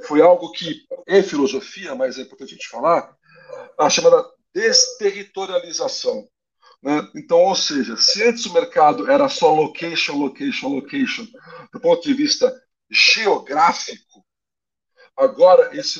[0.08, 3.16] foi algo que é filosofia, mas é importante a gente falar,
[3.80, 6.28] a chamada desterritorialização.
[6.82, 7.10] Né?
[7.16, 11.28] Então, ou seja, se antes o mercado era só location, location, location,
[11.74, 12.54] do ponto de vista
[12.90, 14.24] geográfico,
[15.18, 16.00] agora esse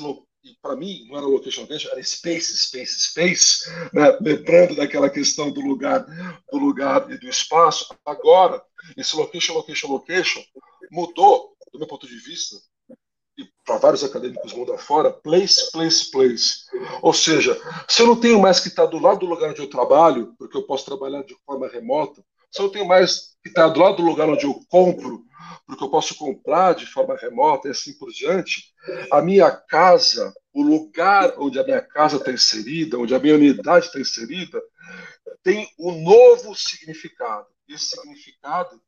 [0.62, 4.16] para mim não era location, location, era space, space, space, né?
[4.22, 6.06] lembrando daquela questão do lugar,
[6.52, 7.88] do lugar e do espaço.
[8.06, 8.64] Agora
[8.96, 10.44] esse location, location, location
[10.92, 12.56] mudou, do meu ponto de vista,
[13.66, 16.66] para vários acadêmicos mundo afora, place, place, place.
[17.02, 19.70] Ou seja, se eu não tenho mais que estar do lado do lugar onde eu
[19.70, 23.68] trabalho, porque eu posso trabalhar de forma remota, se eu não tenho mais que estar
[23.70, 25.26] do lado do lugar onde eu compro,
[25.66, 28.74] porque eu posso comprar de forma remota e assim por diante,
[29.12, 33.88] a minha casa, o lugar onde a minha casa está inserida, onde a minha unidade
[33.88, 34.62] está inserida,
[35.44, 37.48] tem um novo significado.
[37.68, 38.80] Esse significado,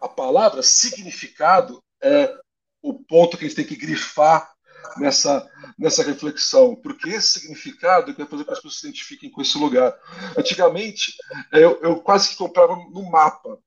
[0.00, 2.34] a palavra significado é
[2.82, 4.52] o ponto que a gente tem que grifar
[4.96, 8.86] nessa, nessa reflexão, porque esse significado é que vai fazer com que as pessoas se
[8.86, 9.94] identifiquem com esse lugar.
[10.36, 11.14] Antigamente,
[11.52, 13.58] eu, eu quase que comprava no mapa,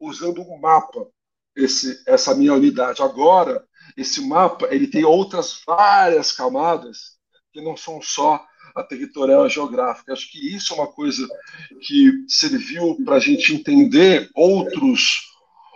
[0.00, 1.06] usando um mapa,
[1.54, 3.02] esse, essa minha unidade.
[3.02, 3.64] Agora,
[3.96, 7.18] esse mapa ele tem outras várias camadas
[7.52, 10.12] que não são só a territorial a geográfica.
[10.12, 11.26] Acho que isso é uma coisa
[11.80, 15.26] que serviu para a gente entender outros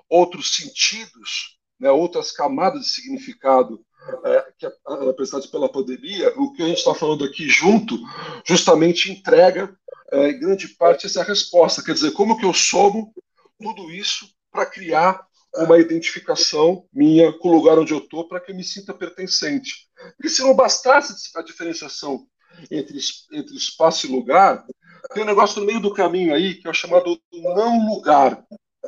[0.09, 3.85] outros sentidos né, outras camadas de significado
[4.25, 4.73] é, que é
[5.11, 7.99] apresentadas pela pandemia, o que a gente está falando aqui junto,
[8.47, 9.77] justamente entrega,
[10.13, 11.83] é, em grande parte, essa resposta.
[11.83, 13.13] Quer dizer, como que eu somo
[13.61, 18.53] tudo isso para criar uma identificação minha com o lugar onde eu estou, para que
[18.53, 19.89] eu me sinta pertencente.
[20.17, 22.27] Porque se não bastasse a diferenciação
[22.71, 22.99] entre,
[23.33, 24.65] entre espaço e lugar,
[25.13, 28.43] tem um negócio no meio do caminho aí, que é o chamado não lugar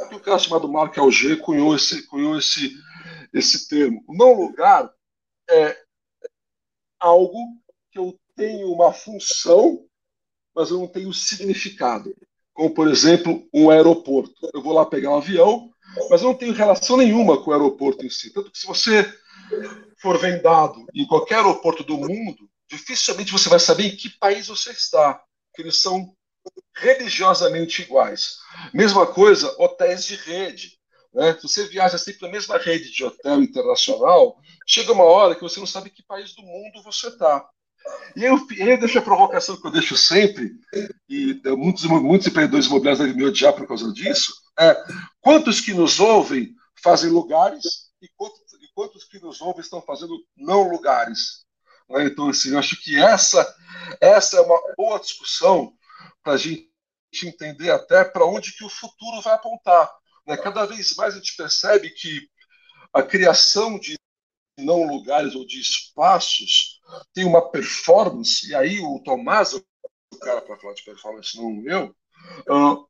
[0.09, 2.77] que o cara chamado Mark Alger cunhou esse, cunhou esse,
[3.33, 4.05] esse termo.
[4.09, 4.93] Não lugar
[5.49, 5.77] é
[6.99, 7.39] algo
[7.91, 9.87] que eu tenho uma função,
[10.55, 12.15] mas eu não tenho significado.
[12.53, 14.51] Como, por exemplo, um aeroporto.
[14.53, 15.71] Eu vou lá pegar um avião,
[16.11, 18.33] mas eu não tenho relação nenhuma com o aeroporto em si.
[18.33, 19.05] Tanto que se você
[20.01, 24.71] for vendado em qualquer aeroporto do mundo, dificilmente você vai saber em que país você
[24.71, 25.15] está,
[25.51, 26.15] porque eles são
[26.77, 28.39] religiosamente iguais.
[28.73, 30.79] Mesma coisa, hotéis de rede.
[31.13, 31.35] Né?
[31.35, 35.61] Se você viaja sempre na mesma rede de hotel internacional, chega uma hora que você
[35.61, 37.49] não sabe que país do mundo você está.
[38.17, 40.53] E eu, eu deixo a provocação que eu deixo sempre,
[41.09, 44.75] e muitos, muitos empreendedores imobiliários devem me odiar por causa disso, é
[45.21, 50.17] quantos que nos ouvem fazem lugares e quantos, e quantos que nos ouvem estão fazendo
[50.37, 51.45] não lugares.
[51.89, 52.07] Né?
[52.07, 53.55] Então, assim, eu acho que essa,
[54.01, 55.73] essa é uma boa discussão
[56.23, 56.69] para a gente
[57.23, 59.91] entender até para onde que o futuro vai apontar.
[60.27, 60.37] Né?
[60.37, 62.29] Cada vez mais a gente percebe que
[62.93, 63.97] a criação de
[64.59, 66.81] não lugares ou de espaços
[67.13, 69.65] tem uma performance, e aí o Tomás, o
[70.21, 71.97] cara para falar de performance, não eu,
[72.49, 72.89] uh,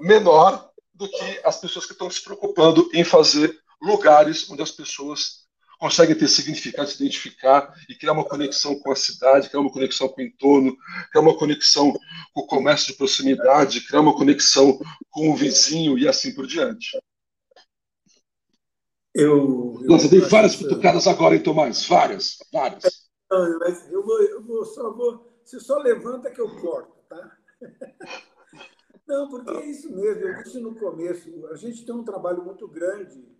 [0.00, 5.43] menor do que as pessoas que estão se preocupando em fazer lugares onde as pessoas
[5.84, 10.08] conseguem ter significado, se identificar e criar uma conexão com a cidade, criar uma conexão
[10.08, 10.74] com o entorno,
[11.10, 11.92] criar uma conexão
[12.32, 16.98] com o comércio de proximidade, criar uma conexão com o vizinho e assim por diante.
[19.14, 21.86] Eu, eu Nossa, tem várias cutucadas agora, hein, Tomás?
[21.86, 23.10] Várias, várias.
[23.30, 25.38] Não, mas eu vou, eu vou só vou.
[25.44, 27.36] Você só levanta que eu corto, tá?
[29.06, 30.22] Não, porque é isso mesmo.
[30.22, 31.46] Eu disse no começo.
[31.48, 33.33] A gente tem um trabalho muito grande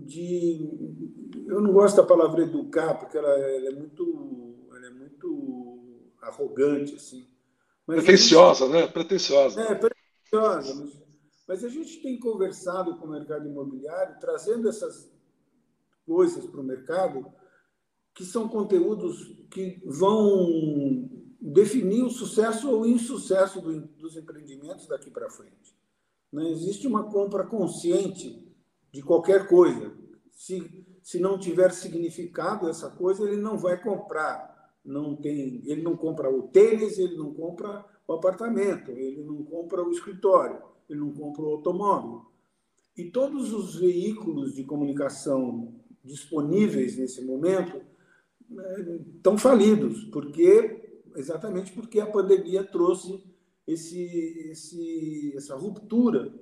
[0.00, 1.44] de.
[1.46, 6.94] Eu não gosto da palavra educar, porque ela, ela é muito, ela é muito arrogante,
[6.94, 7.26] assim.
[7.86, 8.86] Mas pretenciosa, gente, né?
[8.86, 9.60] Pretenciosa.
[9.60, 10.74] É, pretenciosa.
[10.74, 11.02] Mas,
[11.46, 15.12] mas a gente tem conversado com o mercado imobiliário, trazendo essas
[16.06, 17.26] coisas para o mercado,
[18.14, 25.30] que são conteúdos que vão definir o sucesso ou insucesso do, dos empreendimentos daqui para
[25.30, 25.76] frente.
[26.32, 26.50] Não né?
[26.50, 28.42] existe uma compra consciente
[28.94, 29.92] de qualquer coisa.
[30.30, 34.72] Se, se não tiver significado essa coisa, ele não vai comprar.
[34.84, 39.82] Não tem, ele não compra o tênis, ele não compra o apartamento, ele não compra
[39.82, 42.26] o escritório, ele não compra o automóvel.
[42.96, 47.80] E todos os veículos de comunicação disponíveis nesse momento
[49.16, 53.24] estão falidos, porque exatamente porque a pandemia trouxe
[53.66, 54.04] esse,
[54.50, 56.32] esse, essa ruptura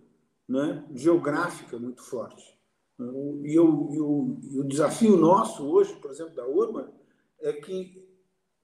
[0.53, 2.45] né, geográfica muito forte.
[3.43, 4.01] E, eu, e
[4.61, 6.89] o desafio nosso hoje, por exemplo, da Urban,
[7.41, 8.07] é que,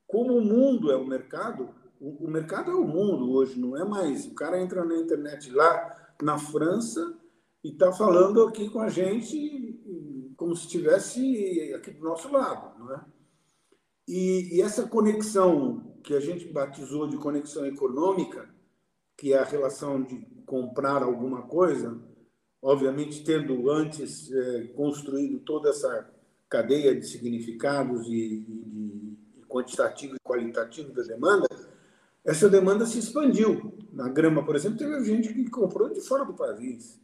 [0.07, 3.85] como o mundo é o mercado, o, o mercado é o mundo hoje, não é
[3.85, 4.27] mais.
[4.27, 7.19] O cara entra na internet lá na França
[7.65, 12.95] e está falando aqui com a gente como se estivesse aqui do nosso lado, não
[12.95, 13.05] é?
[14.07, 18.49] E, e, essa conexão que a gente batizou de conexão econômica,
[19.17, 21.97] que é a relação de comprar alguma coisa,
[22.61, 26.11] obviamente tendo antes é, construído toda essa
[26.49, 31.47] cadeia de significados e, e, e quantitativo e qualitativo da demanda,
[32.25, 33.75] essa demanda se expandiu.
[33.93, 36.99] Na grama, por exemplo, teve gente que comprou de fora do país.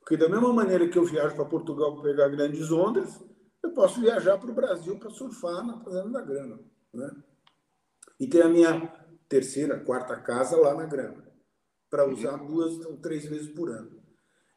[0.00, 3.20] Porque da mesma maneira que eu viajo para Portugal para pegar grandes ondas,
[3.62, 6.60] eu posso viajar para o Brasil para surfar na fazenda da grama.
[6.92, 7.10] Né?
[8.20, 8.92] E ter a minha
[9.28, 11.25] terceira, quarta casa lá na grama
[11.90, 13.90] para usar duas ou três vezes por ano.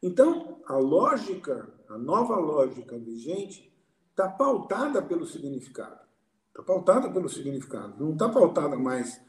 [0.01, 3.71] Então, a lógica, a nova lógica vigente,
[4.09, 5.99] está pautada pelo significado.
[6.47, 8.03] Está pautada pelo significado.
[8.03, 9.21] Não está pautada mais.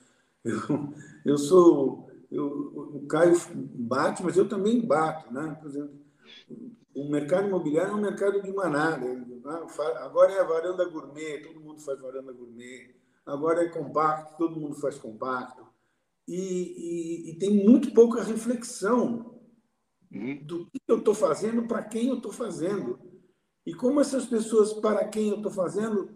[0.43, 2.09] Eu, eu sou.
[2.31, 2.47] Eu,
[2.95, 5.31] o Caio bate, mas eu também bato.
[5.31, 5.55] Né?
[5.61, 6.01] Por exemplo,
[6.95, 9.05] o mercado imobiliário é um mercado de manada.
[9.99, 12.95] Agora é a varanda gourmet, todo mundo faz varanda gourmet.
[13.27, 15.70] Agora é compacto, todo mundo faz compacto
[16.31, 19.41] e, e, e tem muito pouca reflexão
[20.13, 20.39] uhum.
[20.45, 23.01] do que eu estou fazendo, para quem eu estou fazendo.
[23.67, 26.09] E como essas pessoas para quem eu estou fazendo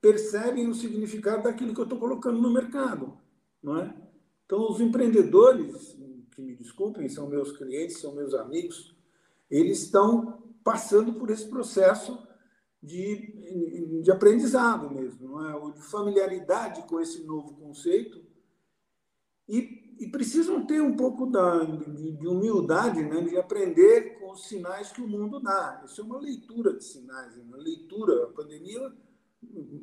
[0.00, 3.16] percebem o significado daquilo que eu estou colocando no mercado.
[3.62, 3.94] Não é?
[4.44, 5.96] Então, os empreendedores,
[6.32, 8.96] que me desculpem, são meus clientes, são meus amigos,
[9.48, 12.18] eles estão passando por esse processo
[12.82, 15.54] de, de aprendizado mesmo, não é?
[15.54, 18.21] ou de familiaridade com esse novo conceito
[19.52, 24.48] e, e precisam ter um pouco da, de, de, humildade, né, de aprender com os
[24.48, 25.82] sinais que o mundo dá.
[25.84, 28.24] Isso é uma leitura de sinais, uma leitura.
[28.24, 28.80] A pandemia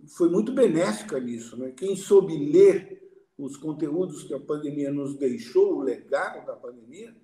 [0.08, 1.56] foi muito benéfica nisso.
[1.56, 1.72] Né?
[1.78, 3.00] Quem soube ler
[3.38, 7.16] os conteúdos que a pandemia nos deixou, o legado da pandemia,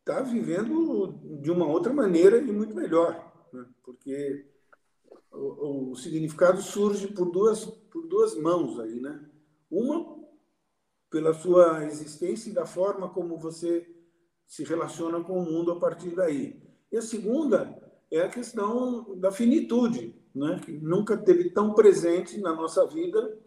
[0.00, 3.64] está vivendo de uma outra maneira e muito melhor, né?
[3.82, 4.46] porque
[5.32, 9.24] o, o, significado surge por duas, por duas mãos aí, né?
[9.70, 10.19] Uma
[11.10, 13.86] pela sua existência e da forma como você
[14.46, 16.62] se relaciona com o mundo a partir daí.
[16.90, 17.76] E a segunda
[18.10, 20.60] é a questão da finitude, né?
[20.64, 23.38] que nunca teve tão presente na nossa vida,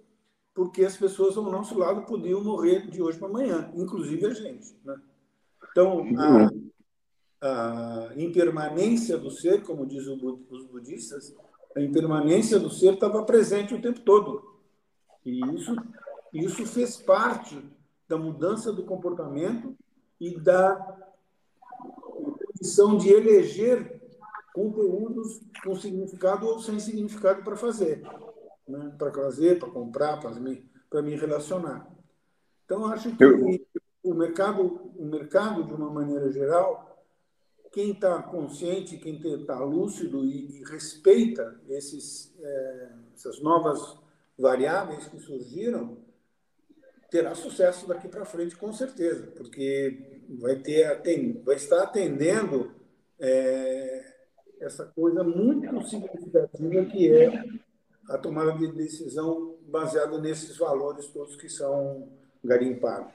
[0.54, 4.76] porque as pessoas ao nosso lado podiam morrer de hoje para amanhã, inclusive a gente.
[4.84, 4.96] Né?
[5.72, 6.06] Então,
[7.42, 10.18] a, a impermanência do ser, como dizem
[10.50, 11.36] os budistas,
[11.76, 14.54] a impermanência do ser estava presente o tempo todo.
[15.26, 15.76] E isso
[16.34, 17.62] isso fez parte
[18.08, 19.76] da mudança do comportamento
[20.20, 21.12] e da
[22.64, 24.02] condição de eleger
[24.54, 28.02] conteúdos com significado ou sem significado para fazer,
[28.68, 28.94] né?
[28.98, 31.88] para fazer, para comprar, para me, para me relacionar.
[32.66, 33.26] Então acho que
[34.04, 36.94] o mercado, o mercado de uma maneira geral,
[37.72, 43.98] quem está consciente, quem está lúcido e, e respeita esses, é, essas novas
[44.38, 45.98] variáveis que surgiram,
[47.14, 52.72] terá sucesso daqui para frente, com certeza, porque vai, ter, tem, vai estar atendendo
[53.20, 54.04] é,
[54.60, 57.44] essa coisa muito significativa que é
[58.10, 62.10] a tomada de decisão baseada nesses valores todos que são
[62.44, 63.14] garimpados.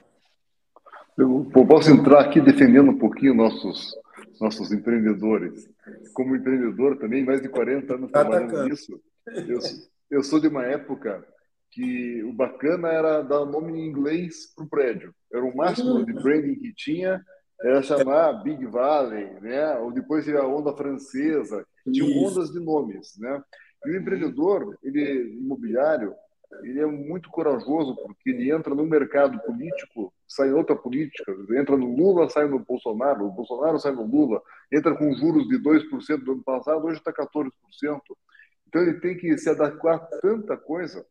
[1.17, 3.93] Eu posso entrar aqui defendendo um pouquinho nossos
[4.39, 5.69] nossos empreendedores.
[6.13, 8.97] Como empreendedor também, mais de 40 anos tá trabalhando nisso.
[9.27, 9.59] Eu,
[10.09, 11.21] eu sou de uma época
[11.71, 15.13] que o bacana era dar nome em inglês para o prédio.
[15.31, 17.23] Era o máximo de branding que tinha,
[17.61, 19.77] era chamar Big Valley, né?
[19.77, 21.65] ou depois a onda francesa.
[21.91, 23.17] Tinham ondas de nomes.
[23.19, 23.41] Né?
[23.85, 26.13] E o empreendedor, ele imobiliário,
[26.63, 31.77] ele é muito corajoso porque ele entra no mercado político, sai em outra política, entra
[31.77, 34.41] no Lula, sai no Bolsonaro, o Bolsonaro sai no Lula,
[34.71, 37.51] entra com juros de 2% do ano passado, hoje está 14%.
[38.67, 41.05] Então ele tem que se adequar a tanta coisa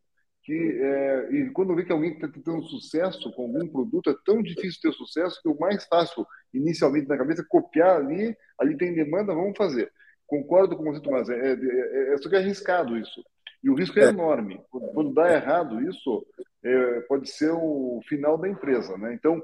[0.49, 4.41] que é, e quando vê que alguém está tendo sucesso com algum produto, é tão
[4.41, 8.95] difícil ter sucesso que o mais fácil inicialmente na cabeça é copiar ali, ali tem
[8.95, 9.93] demanda, vamos fazer.
[10.27, 13.23] Concordo com você, Tomás, é, é, é, é, só que é arriscado isso.
[13.63, 14.09] E o risco é, é.
[14.09, 14.59] enorme.
[14.71, 16.27] Quando dá errado isso,
[16.65, 18.97] é, pode ser o final da empresa.
[18.97, 19.13] Né?
[19.13, 19.43] Então,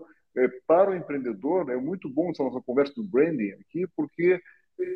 [0.66, 4.40] para o empreendedor, é muito bom essa nossa conversa do branding aqui, porque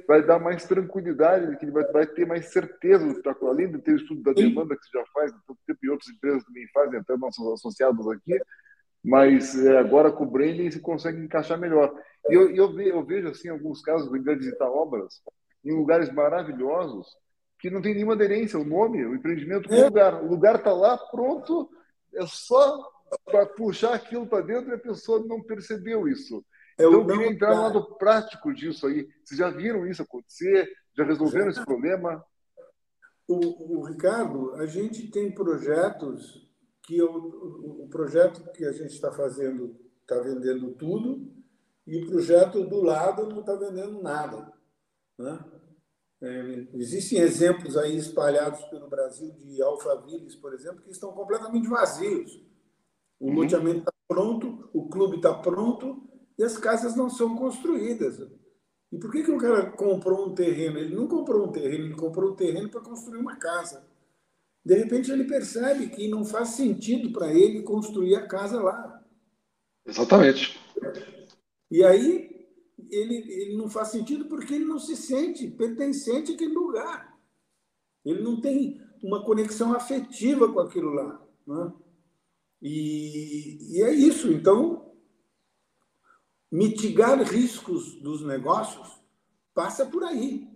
[0.07, 3.71] vai dar mais tranquilidade, que ele vai, vai ter mais certeza do que está além
[3.71, 6.45] de ter o estudo da demanda que você já faz, tanto tempo e outras empresas
[6.45, 8.39] também fazem, até nossos associados aqui,
[9.05, 11.95] mas é, agora com o branding se consegue encaixar melhor.
[12.29, 15.23] E eu, eu, eu vejo, assim, alguns casos, eu visitar obras
[15.65, 17.07] em lugares maravilhosos,
[17.59, 20.23] que não tem nenhuma aderência, o nome, o empreendimento com o lugar.
[20.23, 21.69] O lugar está lá, pronto,
[22.15, 22.89] é só
[23.25, 26.45] para puxar aquilo para dentro e a pessoa não percebeu isso.
[26.79, 29.09] Eu então, eu queria entrar no lado prático disso aí.
[29.25, 30.71] Vocês já viram isso acontecer?
[30.97, 32.25] Já resolveram esse problema?
[33.27, 36.49] O, o Ricardo, a gente tem projetos
[36.85, 41.31] que o, o projeto que a gente está fazendo está vendendo tudo
[41.87, 44.51] e o projeto do lado não está vendendo nada.
[45.19, 45.39] Né?
[46.23, 52.43] É, existem exemplos aí espalhados pelo Brasil de alfavilles, por exemplo, que estão completamente vazios.
[53.21, 53.35] O uhum.
[53.35, 56.08] loteamento está pronto, o clube está pronto
[56.39, 58.21] e as casas não são construídas.
[58.93, 60.79] E por que, que o cara comprou um terreno?
[60.79, 63.87] Ele não comprou um terreno, ele comprou um terreno para construir uma casa.
[64.65, 69.05] De repente ele percebe que não faz sentido para ele construir a casa lá.
[69.85, 70.59] Exatamente.
[71.71, 72.47] E aí
[72.91, 77.19] ele, ele não faz sentido porque ele não se sente pertencente àquele lugar.
[78.05, 81.23] Ele não tem uma conexão afetiva com aquilo lá.
[81.47, 81.73] Né?
[82.63, 84.31] E, e é isso.
[84.33, 84.88] Então,
[86.51, 88.89] mitigar riscos dos negócios
[89.55, 90.49] passa por aí.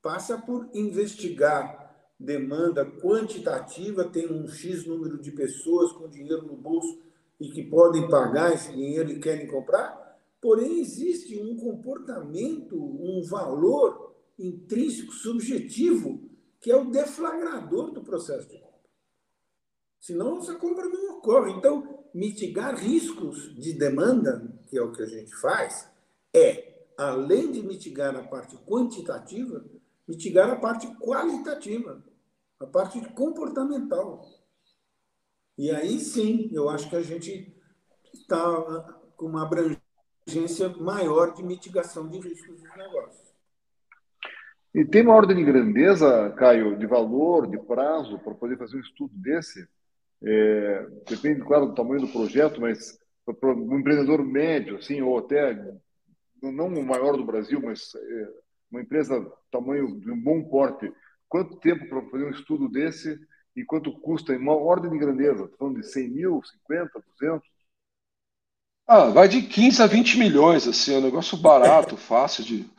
[0.00, 1.80] Passa por investigar
[2.18, 7.00] demanda quantitativa, tem um X número de pessoas com dinheiro no bolso
[7.40, 10.02] e que podem pagar esse dinheiro e querem comprar,
[10.42, 16.20] Porém, existe um comportamento, um valor intrínseco, subjetivo,
[16.60, 18.90] que é o deflagrador do processo de compra.
[20.00, 21.52] Senão, essa compra não ocorre.
[21.52, 25.86] Então, mitigar riscos de demanda, que é o que a gente faz,
[26.34, 29.62] é, além de mitigar a parte quantitativa,
[30.08, 32.02] mitigar a parte qualitativa,
[32.58, 34.26] a parte comportamental.
[35.58, 37.54] E aí sim, eu acho que a gente
[38.14, 43.30] está com uma abrangência maior de mitigação de riscos dos negócios.
[44.74, 48.80] E tem uma ordem de grandeza, Caio, de valor, de prazo, para poder fazer um
[48.80, 49.68] estudo desse?
[50.22, 55.54] É, depende, claro, do tamanho do projeto, mas para um empreendedor médio, assim, ou até
[56.40, 58.28] não o maior do Brasil, mas é,
[58.70, 60.92] uma empresa tamanho de um bom porte,
[61.28, 63.18] quanto tempo para fazer um estudo desse
[63.54, 65.44] e quanto custa em uma ordem de grandeza?
[65.44, 67.48] Estou falando de 100 mil, 50, 200?
[68.86, 72.70] Ah, vai de 15 a 20 milhões, assim, é um negócio barato, fácil de.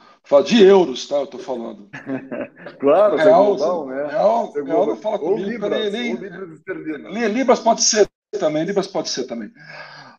[0.45, 1.17] De euros, tá?
[1.17, 1.89] Eu tô falando.
[2.79, 4.07] claro, real, global, né?
[4.07, 5.49] Real, real não fala comigo.
[5.49, 9.51] Libras, nem, nem, libras pode ser também, Libras pode ser também.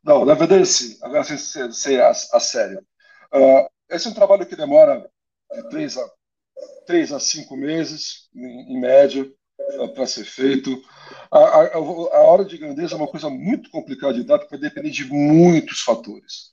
[0.04, 0.98] Não, na verdade, sim.
[1.02, 1.38] Agora, sem
[1.72, 2.80] ser, a, a sério.
[3.32, 5.08] Uh, esse é um trabalho que demora
[5.52, 6.10] de 3 a,
[6.86, 9.30] 3 a 5 meses, em, em média,
[9.94, 10.82] para ser feito.
[11.30, 14.68] A, a, a, hora de grandeza é uma coisa muito complicada de dar, porque vai
[14.68, 16.52] depender de muitos fatores.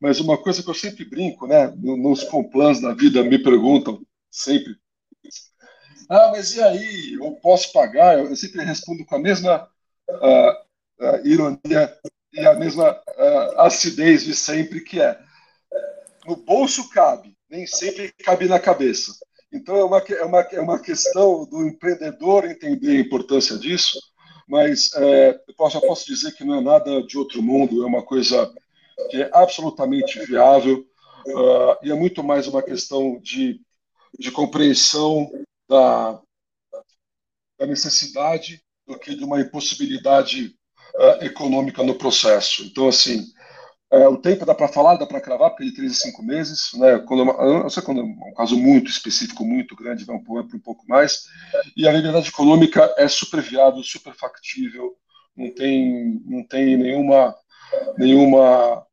[0.00, 4.74] Mas uma coisa que eu sempre brinco, né, nos complans da vida me perguntam sempre:
[6.08, 7.14] ah, mas e aí?
[7.14, 8.18] Eu posso pagar?
[8.18, 9.68] Eu sempre respondo com a mesma
[10.08, 10.50] uh,
[11.04, 11.96] uh, ironia
[12.32, 15.18] e a mesma uh, acidez de sempre, que é:
[16.26, 19.12] no bolso cabe, nem sempre cabe na cabeça.
[19.52, 23.98] Então, é uma, é uma, é uma questão do empreendedor entender a importância disso,
[24.46, 28.02] mas é, eu já posso dizer que não é nada de outro mundo, é uma
[28.02, 28.52] coisa
[29.10, 30.86] que é absolutamente viável
[31.26, 33.60] uh, e é muito mais uma questão de,
[34.18, 35.30] de compreensão
[35.68, 36.20] da,
[37.58, 40.57] da necessidade do que de uma impossibilidade
[40.98, 42.64] uh, econômica no processo.
[42.64, 43.24] Então, assim,
[43.90, 46.22] é, o tempo dá para falar, dá para cravar, porque é de 3 a 5
[46.22, 46.98] meses, né?
[46.98, 50.60] Quando, não sei quando é um caso muito específico, muito grande, vai um, pouco, um
[50.60, 51.24] pouco mais.
[51.74, 54.94] E a liberdade econômica é super viável, super factível,
[55.34, 57.34] não tem, não tem nenhuma,
[57.96, 58.84] nenhuma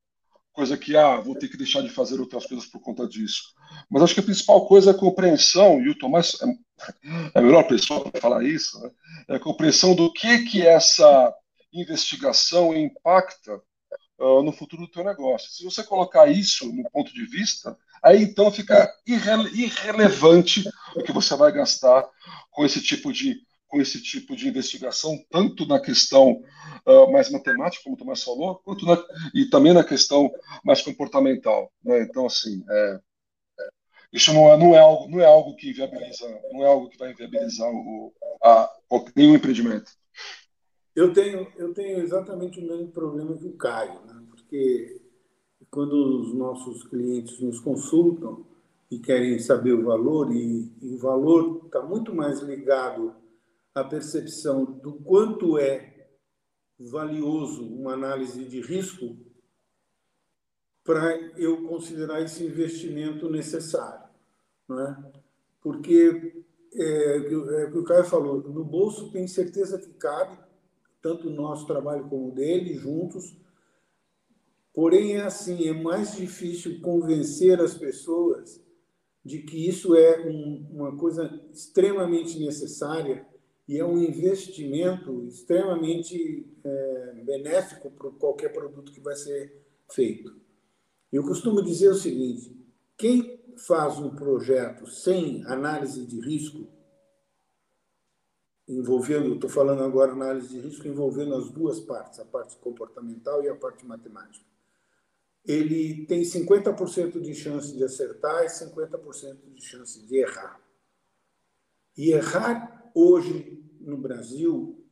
[0.53, 3.53] coisa que, ah, vou ter que deixar de fazer outras coisas por conta disso.
[3.89, 6.47] Mas acho que a principal coisa é a compreensão, e o Tomás é,
[7.36, 8.89] é a melhor pessoa para falar isso, né?
[9.28, 11.34] é a compreensão do que, que essa
[11.82, 13.61] investigação impacta
[14.19, 15.51] uh, no futuro do teu negócio.
[15.51, 20.63] Se você colocar isso no ponto de vista, aí então fica irre irrelevante
[20.95, 22.07] o que você vai gastar
[22.51, 26.41] com esse tipo de com esse tipo de investigação, tanto na questão
[26.86, 29.03] uh, mais matemática, como o Tomás falou, quanto na,
[29.34, 30.32] e também na questão
[30.63, 31.69] mais comportamental.
[31.84, 32.03] Né?
[32.03, 32.99] Então, assim, é,
[33.59, 33.69] é,
[34.13, 36.97] isso não é, não, é algo, não é algo que viabiliza, não é algo que
[36.97, 38.71] vai inviabilizar o, a,
[39.13, 39.91] nenhum empreendimento.
[40.96, 44.24] Eu tenho, eu tenho exatamente o mesmo problema que o Caio, né?
[44.30, 45.02] porque
[45.70, 48.46] quando os nossos clientes nos consultam
[48.89, 53.14] e querem saber o valor, e, e o valor está muito mais ligado
[53.74, 56.08] à percepção do quanto é
[56.80, 59.18] valioso uma análise de risco
[60.82, 64.06] para eu considerar esse investimento necessário.
[64.72, 64.96] É?
[65.62, 70.45] Porque, é, é, o que o Caio falou, no bolso tem certeza que cabe,
[71.06, 73.38] tanto o nosso trabalho como o dele, juntos.
[74.74, 78.60] Porém, é assim, é mais difícil convencer as pessoas
[79.24, 83.24] de que isso é um, uma coisa extremamente necessária
[83.68, 90.36] e é um investimento extremamente é, benéfico para qualquer produto que vai ser feito.
[91.14, 92.51] Eu costumo dizer o seguinte:
[92.97, 96.68] quem faz um projeto sem análise de risco
[98.68, 103.49] envolvendo, estou falando agora análise de risco envolvendo as duas partes, a parte comportamental e
[103.49, 104.45] a parte matemática.
[105.45, 110.59] Ele tem 50% de chance de acertar e 50% de chance de errar.
[111.95, 114.84] E errar hoje no Brasil,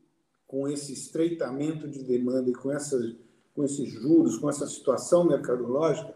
[0.45, 3.15] com esse estreitamento de demanda e com, essas,
[3.55, 6.13] com esses juros, com essa situação mercadológica,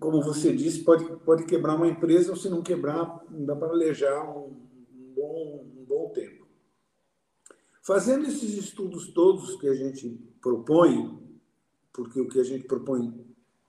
[0.00, 3.68] como você disse, pode, pode quebrar uma empresa ou se não quebrar, não dá para
[3.68, 4.48] alejar um,
[4.92, 6.46] um bom bom tempo.
[7.82, 10.08] Fazendo esses estudos todos que a gente
[10.40, 11.18] propõe,
[11.92, 13.14] porque o que a gente propõe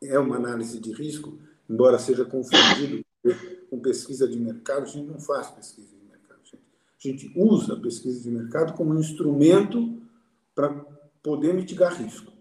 [0.01, 1.39] é uma análise de risco,
[1.69, 3.05] embora seja confundido
[3.69, 6.41] com pesquisa de mercado, a gente não faz pesquisa de mercado.
[6.53, 10.01] A gente usa a pesquisa de mercado como um instrumento
[10.55, 10.73] para
[11.21, 12.31] poder mitigar risco.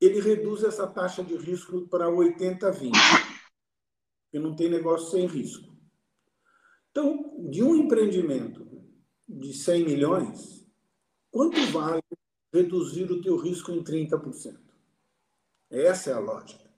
[0.00, 2.92] Ele reduz essa taxa de risco para 80-20,
[4.22, 5.77] porque não tem negócio sem risco.
[6.98, 8.66] Então, de um empreendimento
[9.28, 10.66] de 100 milhões,
[11.30, 12.02] quanto vale
[12.52, 14.58] reduzir o teu risco em 30%?
[15.70, 16.68] Essa é a lógica.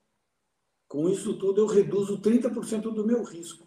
[0.86, 3.66] Com isso tudo, eu reduzo 30% do meu risco.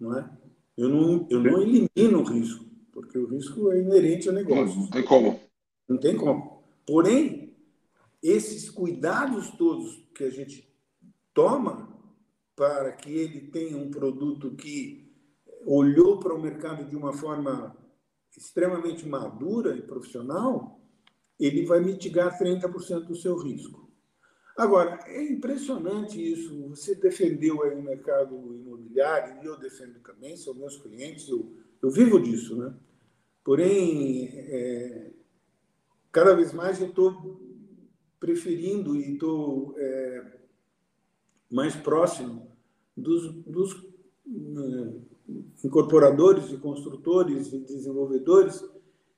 [0.00, 0.38] Não é?
[0.74, 4.74] Eu não, eu não elimino o risco, porque o risco é inerente ao negócio.
[4.74, 5.38] Não tem como.
[5.86, 6.62] Não tem como.
[6.86, 7.54] Porém,
[8.22, 10.66] esses cuidados todos que a gente
[11.34, 11.94] toma
[12.56, 15.01] para que ele tenha um produto que
[15.66, 17.76] olhou para o mercado de uma forma
[18.36, 20.80] extremamente madura e profissional,
[21.38, 23.90] ele vai mitigar 30% do seu risco.
[24.56, 26.68] Agora, é impressionante isso.
[26.68, 31.52] Você defendeu aí o mercado imobiliário, e eu defendo também, são meus clientes, eu,
[31.82, 32.74] eu vivo disso, né?
[33.42, 35.10] Porém, é,
[36.12, 37.40] cada vez mais eu estou
[38.20, 40.38] preferindo e estou é,
[41.50, 42.56] mais próximo
[42.96, 43.74] dos, dos
[45.64, 48.64] incorporadores e construtores e desenvolvedores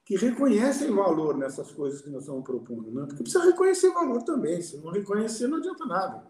[0.05, 2.91] que reconhecem valor nessas coisas que nós estamos propondo.
[2.91, 3.07] Né?
[3.07, 4.61] Porque precisa reconhecer valor também.
[4.61, 6.27] Se não reconhecer, não adianta nada.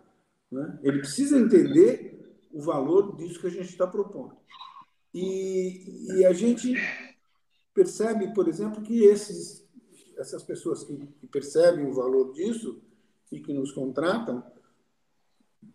[0.51, 0.79] Né?
[0.83, 4.37] Ele precisa entender o valor disso que a gente está propondo.
[5.13, 6.75] E, e a gente
[7.73, 9.67] percebe, por exemplo, que esses,
[10.17, 12.81] essas pessoas que, que percebem o valor disso
[13.31, 14.43] e que nos contratam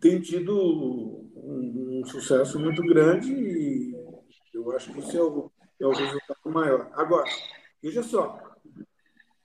[0.00, 3.30] têm tido um, um sucesso muito grande
[4.60, 6.90] eu acho que isso é o, é o resultado maior.
[6.92, 7.30] Agora,
[7.82, 8.38] veja só,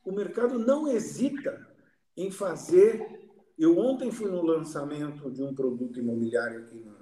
[0.03, 1.67] o mercado não hesita
[2.15, 3.25] em fazer
[3.57, 6.93] Eu ontem fui no lançamento de um produto imobiliário aqui na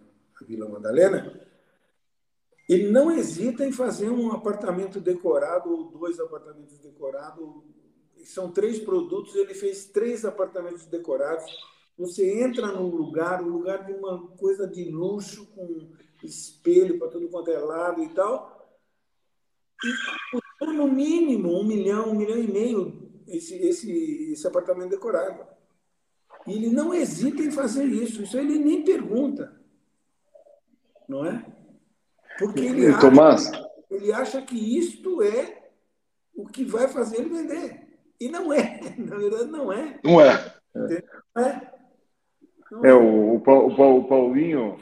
[0.45, 1.34] Vila Madalena.
[2.70, 7.43] Ele não hesita em fazer um apartamento decorado ou dois apartamentos decorados.
[8.24, 11.51] São três produtos, ele fez três apartamentos decorados.
[11.97, 15.89] Você entra num lugar, um lugar de uma coisa de luxo, com
[16.26, 18.53] espelho para tudo quanto é lado e tal.
[20.61, 25.45] E no mínimo um milhão, um milhão e meio esse, esse, esse apartamento decorado.
[26.47, 28.24] E ele não hesita em fazer isso.
[28.24, 29.53] Isso ele nem pergunta.
[31.07, 31.45] Não é?
[32.38, 33.51] Porque ele, acha, Tomás...
[33.89, 35.69] ele acha que isto é
[36.36, 37.84] o que vai fazer ele vender.
[38.19, 38.80] E não é.
[38.97, 39.99] Na verdade, não é.
[40.03, 40.55] Não é.
[40.74, 40.88] Não
[41.43, 41.74] é.
[42.71, 44.80] Não é, o, o, o Paulinho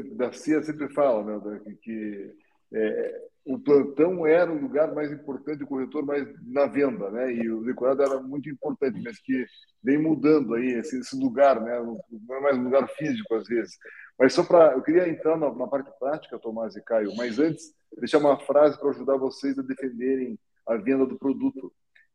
[0.00, 2.34] da CIA sempre fala né, que
[2.72, 7.32] é, o plantão era o lugar mais importante, o corretor mais na venda, né?
[7.34, 9.44] E o decorado era muito importante, mas que
[9.82, 11.80] vem mudando aí esse, esse lugar, né?
[11.80, 13.76] Não é mais um lugar físico às vezes.
[14.18, 17.74] Mas só para, eu queria entrar na, na, parte prática, Tomás e Caio, mas antes
[17.98, 21.72] deixar uma frase para ajudar vocês a defenderem a venda do produto.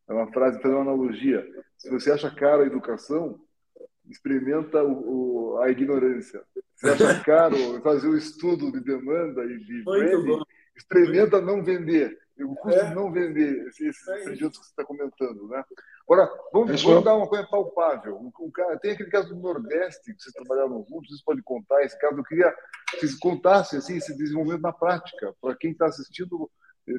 [0.08, 1.46] É uma frase fazer uma analogia.
[1.76, 3.38] Se você acha caro a educação,
[4.08, 6.42] experimenta o, o, a ignorância.
[6.76, 10.42] Se acha caro fazer o estudo de demanda e de branding,
[10.76, 12.18] experimenta não vender.
[12.40, 12.88] O custo é.
[12.88, 15.64] de não vender esses é produtos que você está comentando, né?
[16.04, 18.16] Agora, vamos, vamos dar uma coisa palpável.
[18.16, 21.98] O, cara, tem aquele caso do Nordeste, que vocês trabalharam juntos, vocês podem contar esse
[21.98, 22.16] caso.
[22.16, 22.54] Eu queria
[22.90, 26.48] que vocês contassem assim, esse desenvolvimento na prática, para quem está assistindo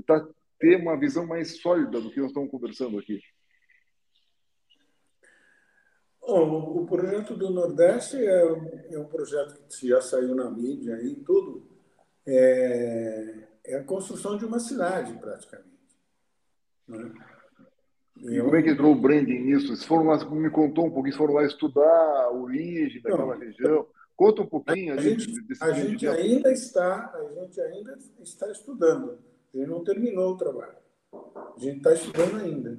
[0.05, 0.27] tá,
[0.59, 3.21] ter uma visão mais sólida do que nós estamos conversando aqui.
[6.29, 8.41] Bom, o projeto do Nordeste é,
[8.91, 11.63] é um projeto que já saiu na mídia e tudo.
[12.23, 15.67] É, é a construção de uma cidade, praticamente.
[16.87, 17.11] Né?
[18.17, 19.69] E como é que entrou o branding nisso?
[19.69, 23.87] Vocês foram lá, me contou um pouquinho, foram lá estudar a origem daquela Não, região.
[24.15, 24.93] Conta um pouquinho.
[24.93, 29.17] A, gente, desse a gente ainda está, a gente ainda está estudando.
[29.51, 30.77] A gente não terminou o trabalho.
[31.11, 32.77] A gente está estudando ainda.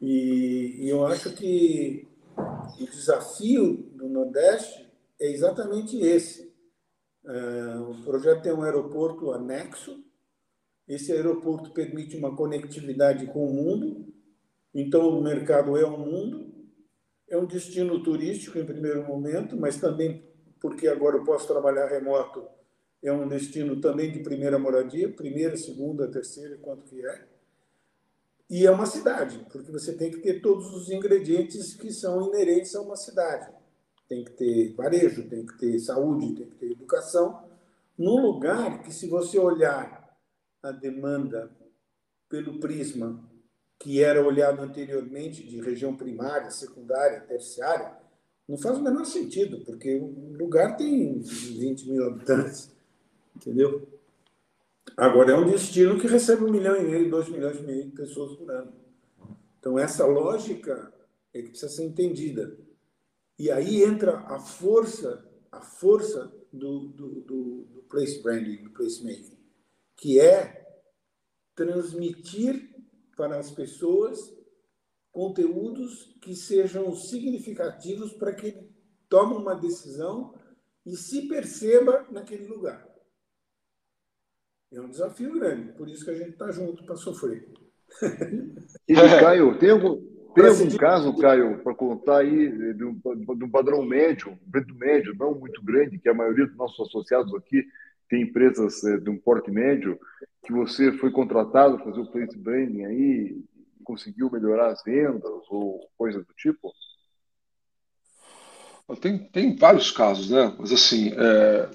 [0.00, 4.88] E, e eu acho que o desafio do Nordeste
[5.20, 6.54] é exatamente esse
[7.24, 10.04] Uh, o projeto tem um aeroporto anexo.
[10.86, 14.12] Esse aeroporto permite uma conectividade com o mundo.
[14.74, 16.52] Então, o mercado é o mundo.
[17.26, 20.22] É um destino turístico em primeiro momento, mas também
[20.60, 22.46] porque agora eu posso trabalhar remoto.
[23.02, 27.26] É um destino também de primeira moradia, primeira, segunda, terceira, quanto que é.
[28.48, 32.74] E é uma cidade, porque você tem que ter todos os ingredientes que são inerentes
[32.74, 33.50] a uma cidade
[34.08, 37.42] tem que ter varejo, tem que ter saúde, tem que ter educação,
[37.96, 40.16] num lugar que, se você olhar
[40.62, 41.50] a demanda
[42.28, 43.22] pelo prisma
[43.78, 47.92] que era olhado anteriormente de região primária, secundária, terciária,
[48.48, 52.72] não faz o menor sentido, porque o lugar tem 20 mil habitantes,
[53.34, 53.86] entendeu?
[54.96, 57.90] Agora, é um destino que recebe um milhão e meio, dois milhões e meio de
[57.90, 58.72] pessoas por ano.
[59.58, 60.92] Então, essa lógica
[61.32, 62.56] é que precisa ser entendida.
[63.36, 69.36] E aí entra a força, a força do, do, do, do place branding, do placemaking,
[69.96, 70.64] que é
[71.56, 72.72] transmitir
[73.16, 74.32] para as pessoas
[75.10, 78.74] conteúdos que sejam significativos para que ele
[79.08, 80.34] tome uma decisão
[80.86, 82.93] e se perceba naquele lugar.
[84.74, 87.48] É um desafio grande, por isso que a gente está junto para sofrer.
[88.86, 89.96] E, Caio, tem algum,
[90.34, 94.74] tem algum caso, Caio, para contar aí de um, de um, padrão médio, um preço
[94.74, 97.64] médio, não muito grande, que a maioria dos nossos associados aqui
[98.10, 99.98] tem empresas eh, de um porte médio,
[100.44, 103.42] que você foi contratado para fazer o place branding aí,
[103.84, 106.72] conseguiu melhorar as vendas ou coisa do tipo?
[109.00, 110.54] Tem, tem vários casos, né?
[110.58, 111.70] Mas assim, é,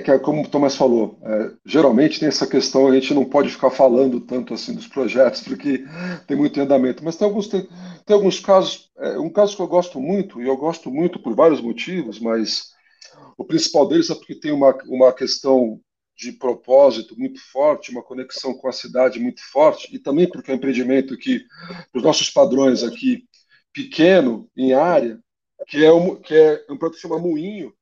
[0.00, 3.50] é que, como o Tomás falou, é, geralmente tem essa questão, a gente não pode
[3.50, 5.84] ficar falando tanto assim dos projetos, porque
[6.26, 7.68] tem muito andamento, mas tem alguns, tem,
[8.04, 11.34] tem alguns casos, é, um caso que eu gosto muito, e eu gosto muito por
[11.34, 12.70] vários motivos, mas
[13.36, 15.80] o principal deles é porque tem uma, uma questão
[16.16, 20.54] de propósito muito forte, uma conexão com a cidade muito forte, e também porque é
[20.54, 21.44] um empreendimento que,
[21.94, 23.24] os nossos padrões aqui,
[23.72, 25.18] pequeno, em área,
[25.66, 27.72] que é um, que é um produto que chama Moinho,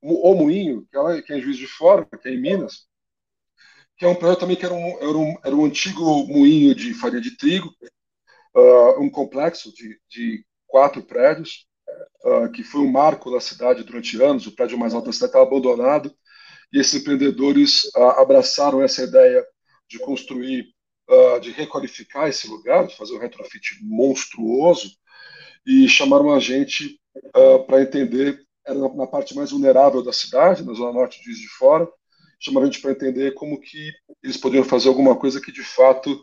[0.00, 2.88] o Moinho, que é, que é Juiz de Fora, que é em Minas,
[3.98, 6.94] que é um projeto também que era um, era um, era um antigo moinho de
[6.94, 7.68] farinha de trigo,
[8.54, 11.66] uh, um complexo de, de quatro prédios,
[12.24, 14.46] uh, que foi um marco da cidade durante anos.
[14.46, 16.14] O prédio mais alto da cidade estava abandonado,
[16.72, 19.44] e esses empreendedores uh, abraçaram essa ideia
[19.88, 20.66] de construir
[21.40, 24.90] de requalificar esse lugar, de fazer um retrofit monstruoso,
[25.66, 27.00] e chamaram a gente
[27.66, 28.38] para entender,
[28.68, 31.88] era na, parte mais vulnerável da cidade, na zona norte de Juiz de Fora,
[32.38, 33.90] chamaram a gente para entender como que
[34.22, 36.20] eles poderiam fazer alguma coisa que de fato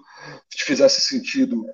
[0.55, 1.65] fizesse sentido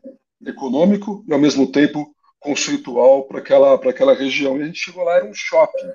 [0.46, 4.58] econômico e ao mesmo tempo conceitual para aquela para aquela região.
[4.58, 5.92] E a gente chegou lá era um shopping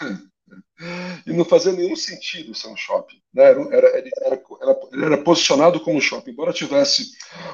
[1.26, 3.20] e não fazia nenhum sentido ser um shopping.
[3.34, 3.42] Né?
[3.42, 3.98] Era, era, era,
[4.92, 7.10] ele, era, posicionado como um shopping, embora tivesse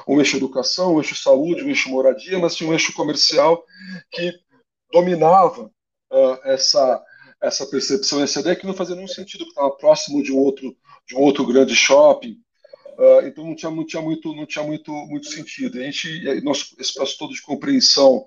[0.07, 3.65] um eixo educação, um eixo saúde, um eixo moradia, mas tinha um eixo comercial
[4.11, 4.31] que
[4.91, 5.72] dominava
[6.13, 7.03] uh, essa,
[7.41, 10.75] essa percepção, essa ideia que não fazia nenhum sentido, que estava próximo de um outro,
[11.07, 12.37] de um outro grande shopping.
[12.97, 15.79] Uh, então não tinha, não tinha, muito, não tinha muito, muito sentido.
[15.79, 18.25] A gente, nosso, processo todo de compreensão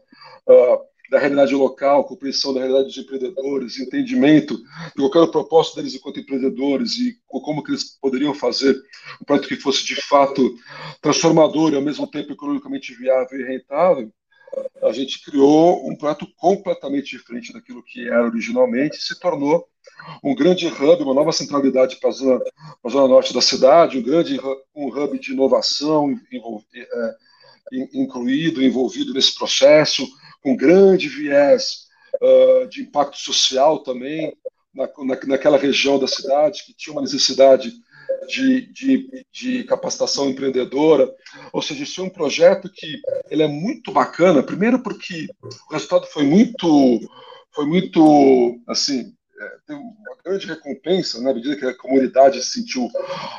[0.48, 0.78] uh,
[1.08, 5.94] da realidade local, compreensão da realidade dos empreendedores, entendimento de qual era o propósito deles
[5.94, 8.76] enquanto empreendedores e como que eles poderiam fazer
[9.20, 10.56] um projeto que fosse de fato
[11.00, 14.12] transformador e ao mesmo tempo economicamente viável e rentável,
[14.82, 19.66] a gente criou um projeto completamente diferente daquilo que era originalmente se tornou
[20.22, 22.44] um grande hub, uma nova centralidade para a zona,
[22.88, 26.18] zona norte da cidade, um grande hub, um hub de inovação
[26.74, 27.16] é,
[27.92, 30.06] incluído, envolvido nesse processo,
[30.42, 31.86] com grande viés
[32.22, 34.36] uh, de impacto social também,
[34.72, 37.72] na, na, naquela região da cidade, que tinha uma necessidade
[38.26, 41.12] de, de, de, capacitação empreendedora,
[41.52, 43.00] ou seja, isso é um projeto que
[43.30, 47.00] ele é muito bacana, primeiro porque o resultado foi muito,
[47.54, 52.60] foi muito, assim, é, tem uma grande recompensa, né, na medida que a comunidade se
[52.60, 52.88] sentiu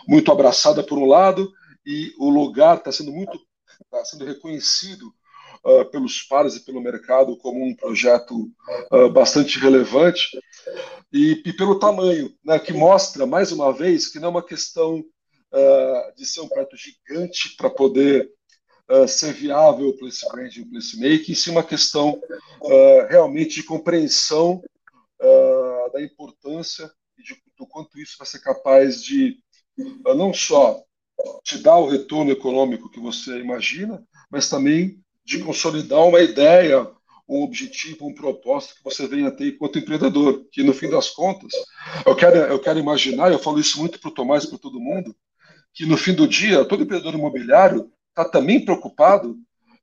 [0.08, 1.52] muito abraçada por um lado,
[1.86, 3.40] e o lugar está sendo muito,
[3.86, 5.14] está sendo reconhecido
[5.64, 8.52] uh, pelos pares e pelo mercado como um projeto
[8.92, 10.40] uh, bastante relevante.
[11.12, 15.00] E, e, pelo tamanho, né, que mostra, mais uma vez, que não é uma questão
[15.00, 18.32] uh, de ser um projeto gigante para poder
[19.06, 22.22] ser viável o place branding e place making, sim uma questão
[23.10, 24.64] realmente de compreensão
[25.92, 29.40] da importância e de, do quanto isso vai ser capaz de
[30.16, 30.82] não só
[31.44, 36.90] te dar o retorno econômico que você imagina, mas também de consolidar uma ideia,
[37.28, 40.46] um objetivo, um propósito que você venha a ter enquanto empreendedor.
[40.50, 41.52] Que no fim das contas,
[42.06, 44.80] eu quero, eu quero imaginar, eu falo isso muito para o Tomás e para todo
[44.80, 45.14] mundo,
[45.74, 49.36] que no fim do dia, todo empreendedor imobiliário está também preocupado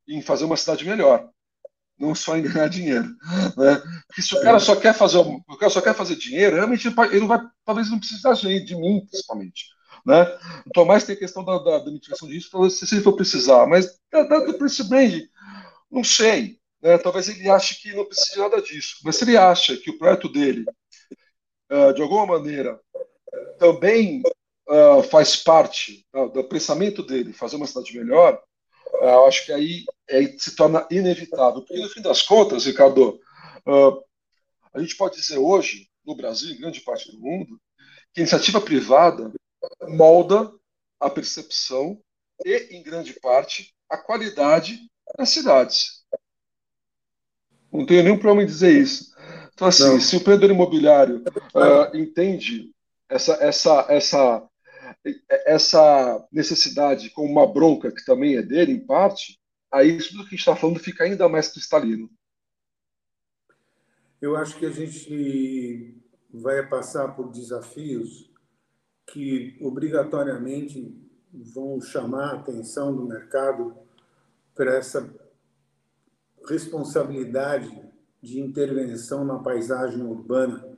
[0.09, 1.29] em fazer uma cidade melhor,
[1.99, 3.07] não só em ganhar dinheiro.
[3.55, 3.83] Né?
[4.07, 7.21] Porque se o cara só quer fazer, o cara só quer fazer dinheiro, realmente ele
[7.21, 8.01] não vai, talvez não
[8.35, 9.67] gente, de mim, principalmente.
[10.07, 10.23] Né?
[10.67, 13.67] O Tomás tem a questão da, da, da mitigação de risco, se ele for precisar,
[13.67, 15.23] mas da, da, do Prince Brand,
[15.95, 16.59] não sei.
[16.83, 16.99] Né?
[16.99, 18.99] Talvez ele ache que não precisa de nada disso.
[19.05, 20.65] Mas se ele acha que o projeto dele,
[21.71, 22.81] uh, de alguma maneira,
[23.59, 24.23] também
[24.69, 28.43] uh, faz parte do pensamento dele, fazer uma cidade melhor,
[29.01, 31.63] eu acho que aí, aí, se torna inevitável.
[31.63, 33.19] Porque, no fim das contas, Ricardo,
[34.73, 37.61] a gente pode dizer hoje, no Brasil, em grande parte do mundo,
[38.13, 39.33] que a iniciativa privada
[39.89, 40.53] molda
[41.01, 42.01] a percepção
[42.45, 44.79] e, em grande parte, a qualidade
[45.17, 46.05] nas cidades.
[47.73, 49.15] Não tenho nenhum problema em dizer isso.
[49.53, 50.01] Então, assim, Não.
[50.01, 51.23] se o empreendedor imobiliário
[51.55, 52.75] uh, entende
[53.09, 54.49] essa, essa, essa,
[55.47, 59.41] essa necessidade como uma bronca que também é dele, em parte,
[59.73, 62.11] aí tudo que a gente está falando fica ainda mais cristalino.
[64.21, 66.01] Eu acho que a gente
[66.33, 68.33] vai passar por desafios
[69.07, 70.97] que obrigatoriamente
[71.33, 73.84] vão chamar a atenção do mercado
[74.55, 75.13] para essa
[76.49, 77.83] responsabilidade
[78.23, 80.75] de intervenção na paisagem urbana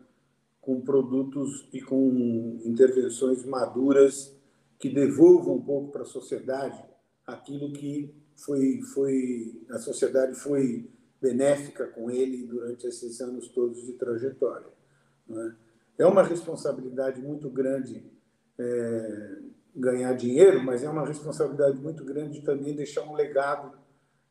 [0.61, 4.37] com produtos e com intervenções maduras
[4.79, 6.83] que devolvam um pouco para a sociedade
[7.27, 10.89] aquilo que foi foi a sociedade foi
[11.21, 14.69] benéfica com ele durante esses anos todos de trajetória.
[15.99, 16.03] É?
[16.03, 16.07] é?
[16.07, 18.05] uma responsabilidade muito grande
[18.59, 19.39] é,
[19.77, 23.77] ganhar dinheiro, mas é uma responsabilidade muito grande também deixar um legado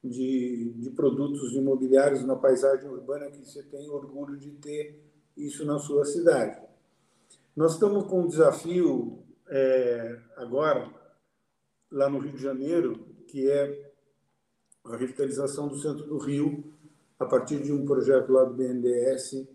[0.03, 4.99] de, de produtos imobiliários na paisagem urbana que você tem orgulho de ter
[5.37, 6.59] isso na sua cidade.
[7.55, 10.91] Nós estamos com um desafio é, agora,
[11.91, 13.91] lá no Rio de Janeiro, que é
[14.83, 16.73] a revitalização do centro do Rio,
[17.19, 19.47] a partir de um projeto lá do BNDES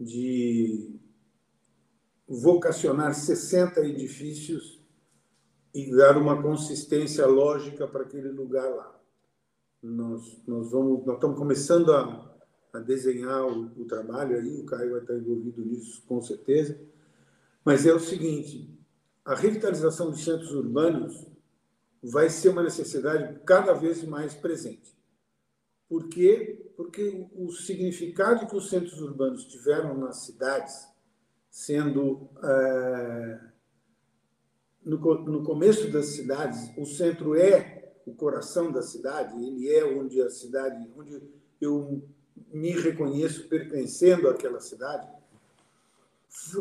[0.00, 0.98] de
[2.26, 4.75] vocacionar 60 edifícios
[5.76, 8.98] e dar uma consistência lógica para aquele lugar lá.
[9.82, 12.34] Nós, nós, vamos, nós estamos começando a,
[12.72, 16.80] a desenhar o, o, trabalho aí, o Caio vai estar envolvido nisso com certeza,
[17.62, 18.74] mas é o seguinte,
[19.22, 21.26] a revitalização dos centros urbanos
[22.02, 24.96] vai ser uma necessidade cada vez mais presente.
[25.86, 26.72] Por quê?
[26.74, 30.88] Porque o significado que os centros urbanos tiveram nas cidades,
[31.50, 33.55] sendo é,
[34.86, 40.22] no, no começo das cidades, o centro é o coração da cidade, ele é onde
[40.22, 41.20] a cidade, onde
[41.60, 42.04] eu
[42.52, 45.08] me reconheço pertencendo àquela cidade,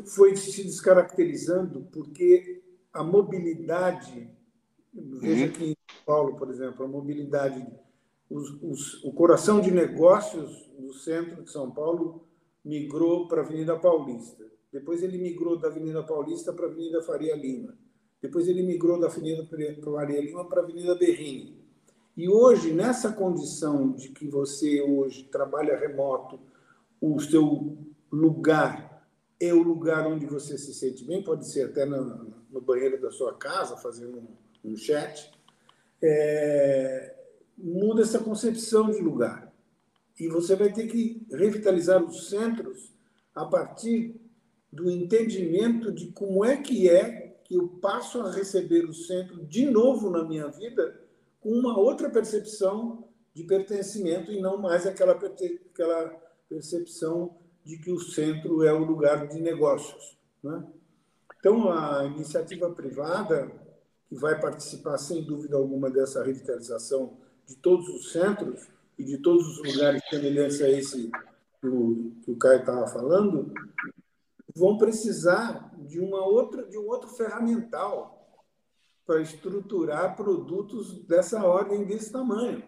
[0.07, 4.27] foi se descaracterizando porque a mobilidade,
[4.91, 5.49] veja uhum.
[5.51, 7.63] aqui em São Paulo, por exemplo, a mobilidade,
[8.27, 12.25] os, os, o coração de negócios do centro de São Paulo
[12.63, 14.43] migrou para a Avenida Paulista.
[14.71, 17.77] Depois ele migrou da Avenida Paulista para a Avenida Faria Lima.
[18.21, 21.65] Depois ele migrou da Avenida Faria Lima para a Avenida Berrini.
[22.17, 26.39] E hoje, nessa condição de que você hoje trabalha remoto,
[27.01, 27.77] o seu
[28.11, 29.05] lugar
[29.39, 33.11] é o lugar onde você se sente bem, pode ser até no, no banheiro da
[33.11, 34.17] sua casa, fazendo
[34.63, 35.29] um, um chat,
[36.01, 37.15] é,
[37.57, 39.53] muda essa concepção de lugar.
[40.19, 42.93] E você vai ter que revitalizar os centros
[43.33, 44.15] a partir
[44.71, 49.65] do entendimento de como é que é que eu passo a receber o centro de
[49.65, 50.99] novo na minha vida
[51.39, 56.09] com uma outra percepção de pertencimento e não mais aquela, aquela
[56.49, 60.17] percepção de que o centro é o lugar de negócios.
[60.43, 60.63] Né?
[61.39, 63.51] Então, a iniciativa privada,
[64.07, 68.67] que vai participar, sem dúvida alguma, dessa revitalização de todos os centros
[68.97, 71.11] e de todos os lugares semelhantes a esse
[71.59, 73.51] que o, que o Caio estava falando,
[74.55, 78.15] vão precisar de uma outra de um outro ferramental
[79.05, 82.63] para estruturar produtos dessa ordem, desse tamanho.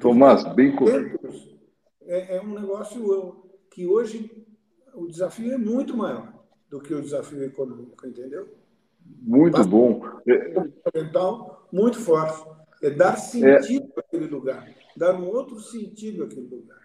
[0.00, 0.76] Tomás, bem
[2.02, 4.46] é, é um negócio que hoje
[4.94, 6.32] o desafio é muito maior
[6.68, 8.48] do que o desafio econômico, entendeu?
[9.04, 10.02] Muito Basta bom.
[10.26, 12.46] É fundamental, muito forte.
[12.82, 14.00] É dar sentido é...
[14.00, 16.77] àquele lugar, dar um outro sentido àquele lugar.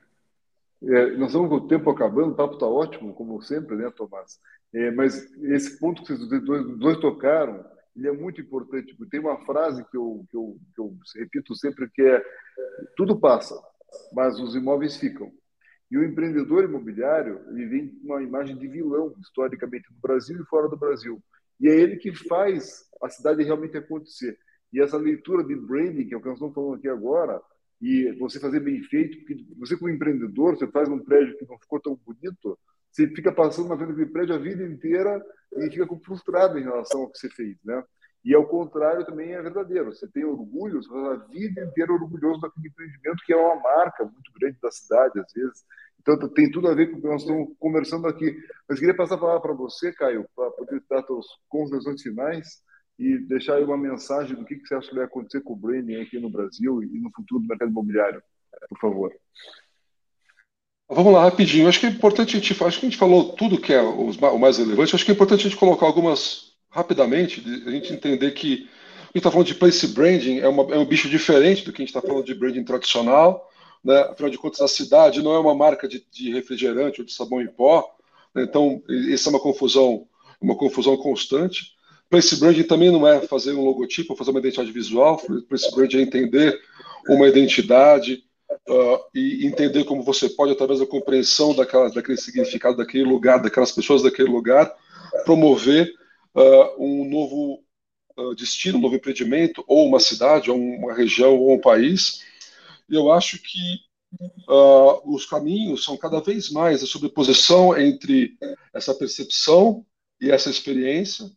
[0.86, 4.40] É, nós estamos com o tempo acabando, o papo está ótimo, como sempre, né, Tomás?
[4.74, 7.64] É, mas esse ponto que vocês dois, dois tocaram,
[7.96, 8.96] ele é muito importante.
[9.10, 12.22] Tem uma frase que eu, que, eu, que eu repito sempre que é
[12.98, 13.56] tudo passa,
[14.14, 15.32] mas os imóveis ficam.
[15.92, 20.68] E o empreendedor imobiliário ele vem uma imagem de vilão, historicamente, no Brasil e fora
[20.68, 21.22] do Brasil.
[21.62, 24.38] E é ele que faz a cidade realmente acontecer.
[24.74, 27.40] E essa leitura de branding, que é o que nós estamos falando aqui agora,
[27.84, 31.60] e você fazer bem feito, porque você como empreendedor, você faz um prédio que não
[31.60, 32.58] ficou tão bonito,
[32.90, 35.22] você fica passando na frente daquele prédio a vida inteira
[35.58, 37.84] e fica frustrado em relação ao que você fez, né?
[38.24, 39.94] E ao contrário também é verdadeiro.
[39.94, 44.06] Você tem orgulho, você faz a vida inteira orgulhoso daquele empreendimento que é uma marca
[44.06, 45.66] muito grande da cidade, às vezes.
[46.00, 48.34] Então tem tudo a ver com o que nós estamos conversando aqui.
[48.70, 52.64] Mas queria passar a palavra para você, Caio, para poder dar suas conclusões finais
[52.98, 56.02] e deixar aí uma mensagem do que, você acha que vai acontecer com o branding
[56.02, 58.22] aqui no Brasil e no futuro do mercado imobiliário,
[58.70, 59.14] por favor.
[60.90, 61.68] Vamos lá, rapidinho.
[61.68, 64.38] Acho que é importante a gente, acho que a gente falou tudo que é o
[64.38, 64.94] mais relevante.
[64.96, 68.68] Acho que é importante a gente colocar algumas rapidamente, a gente entender que
[69.04, 71.82] a gente está falando de place branding é, uma, é, um bicho diferente do que
[71.82, 73.50] a gente está falando de branding tradicional.
[73.84, 74.00] Né?
[74.02, 77.42] Afinal de contas, a cidade não é uma marca de, de refrigerante ou de sabão
[77.42, 77.96] em pó.
[78.34, 78.44] Né?
[78.44, 80.08] Então, isso é uma confusão,
[80.42, 81.73] uma confusão constante.
[82.14, 85.20] Place branding também não é fazer um logotipo, fazer uma identidade visual.
[85.50, 86.62] Place branding é entender
[87.10, 88.24] uma identidade,
[88.70, 93.72] uh, e entender como você pode, através da compreensão daquela, daquele significado daquele lugar, daquelas
[93.72, 94.72] pessoas daquele lugar,
[95.26, 95.92] promover
[96.36, 97.64] uh, um novo
[98.16, 102.22] uh, destino, um novo empreendimento, ou uma cidade, ou uma região, ou um país.
[102.88, 103.80] E eu acho que
[105.04, 108.38] os caminhos são cada vez mais a sobreposição entre
[108.72, 109.84] essa percepção
[110.22, 111.30] e essa experiência,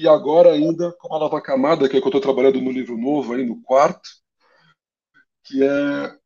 [0.00, 2.96] e agora ainda com uma nova camada, que é que eu estou trabalhando no livro
[2.96, 4.08] novo, aí no quarto,
[5.44, 6.16] que é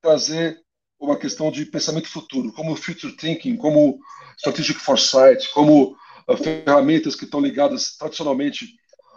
[0.00, 0.60] trazer
[1.00, 3.98] uma questão de pensamento futuro, como future thinking, como
[4.36, 5.96] strategic foresight, como
[6.28, 8.68] uh, ferramentas que estão ligadas tradicionalmente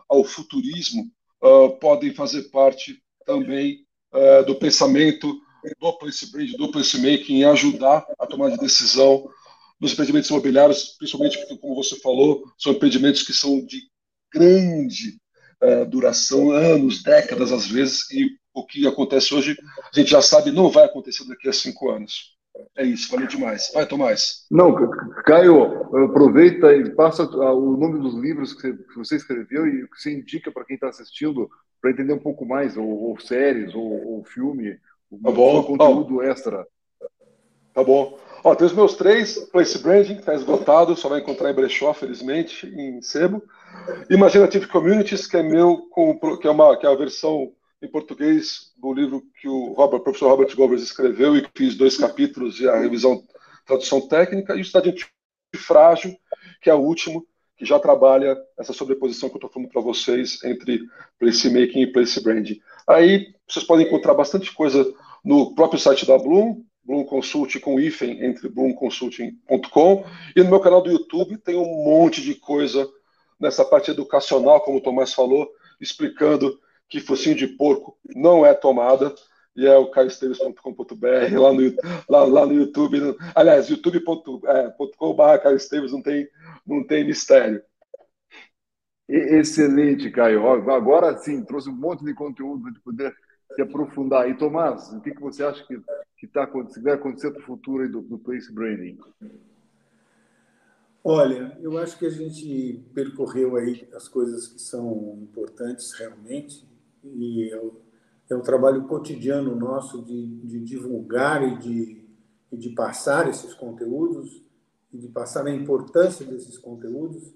[0.09, 1.03] ao futurismo
[1.43, 5.39] uh, podem fazer parte também uh, do pensamento
[5.79, 6.25] do place
[6.57, 9.29] do place making e ajudar a tomar de decisão
[9.79, 13.81] nos empreendimentos imobiliários, principalmente porque, como você falou, são empreendimentos que são de
[14.33, 15.19] grande
[15.89, 19.57] duração, anos, décadas às vezes, e o que acontece hoje,
[19.93, 22.37] a gente já sabe, não vai acontecer daqui a cinco anos.
[22.75, 23.71] É isso, valeu demais.
[23.73, 24.45] Vai, Tomás.
[24.49, 24.73] Não,
[25.23, 30.11] Caio, aproveita e passa o nome dos livros que você escreveu e o que você
[30.11, 31.49] indica para quem está assistindo,
[31.81, 34.73] para entender um pouco mais, ou, ou séries, ou, ou filme,
[35.23, 35.63] tá bom.
[35.63, 36.23] conteúdo oh.
[36.23, 36.65] extra.
[37.77, 38.17] Tá bom.
[38.43, 41.93] Ó, tem os meus três, Place Branding, que está esgotado, só vai encontrar em brechó,
[41.93, 43.43] felizmente, em sebo.
[44.09, 45.87] Imaginative Communities, que é meu,
[46.41, 50.29] que é, uma, que é a versão em português do livro que o Robert, professor
[50.29, 53.21] Robert Govers escreveu e que fiz dois capítulos e a revisão,
[53.63, 54.95] tradução técnica, e o Cidade
[55.55, 56.17] Frágil,
[56.63, 60.43] que é o último, que já trabalha essa sobreposição que eu estou falando para vocês
[60.43, 60.81] entre
[61.19, 62.59] placemaking e place branding.
[62.87, 64.83] Aí vocês podem encontrar bastante coisa
[65.23, 70.81] no próprio site da Bloom, Bloom Consult com hífen entre bloomconsulting.com e no meu canal
[70.81, 72.89] do YouTube tem um monte de coisa
[73.37, 76.57] nessa parte educacional, como o Tomás falou, explicando
[76.87, 79.13] que focinho de porco não é tomada,
[79.53, 81.75] e é o caioesteves.com.br lá no,
[82.07, 82.99] lá, lá no YouTube.
[82.99, 86.29] No, aliás, youtube.com.br é, Caio Esteves não tem,
[86.65, 87.61] não tem mistério.
[89.09, 90.47] Excelente, Caio.
[90.71, 93.15] Agora sim, trouxe um monte de conteúdo para poder
[93.55, 94.29] se aprofundar.
[94.29, 95.81] E Tomás, o que, que você acha que,
[96.17, 98.97] que, tá, que vai acontecer para o futuro do, do Place Branding?
[101.03, 106.67] Olha, eu acho que a gente percorreu aí as coisas que são importantes realmente
[107.03, 107.81] e eu,
[108.29, 112.03] é um trabalho cotidiano nosso de, de divulgar e de,
[112.51, 114.43] e de passar esses conteúdos
[114.93, 117.33] e de passar a importância desses conteúdos,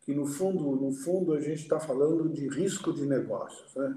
[0.00, 3.96] que no fundo, no fundo a gente está falando de risco de negócios, né?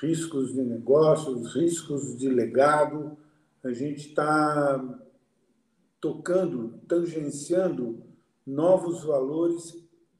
[0.00, 3.16] riscos de negócios, riscos de legado.
[3.62, 5.00] A gente está
[6.00, 8.02] tocando, tangenciando
[8.46, 9.76] novos valores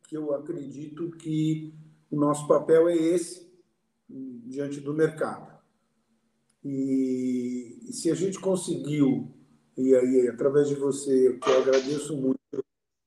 [0.07, 1.73] que eu acredito que
[2.11, 3.51] o nosso papel é esse
[4.09, 5.51] diante do mercado.
[6.65, 9.29] E, e se a gente conseguiu,
[9.77, 12.39] e aí através de você, que eu agradeço muito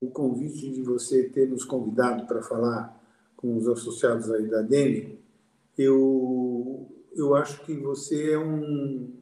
[0.01, 3.01] o convite de você ter nos convidado para falar
[3.35, 5.19] com os associados aí da DEME,
[5.77, 9.13] eu, eu acho que você é um,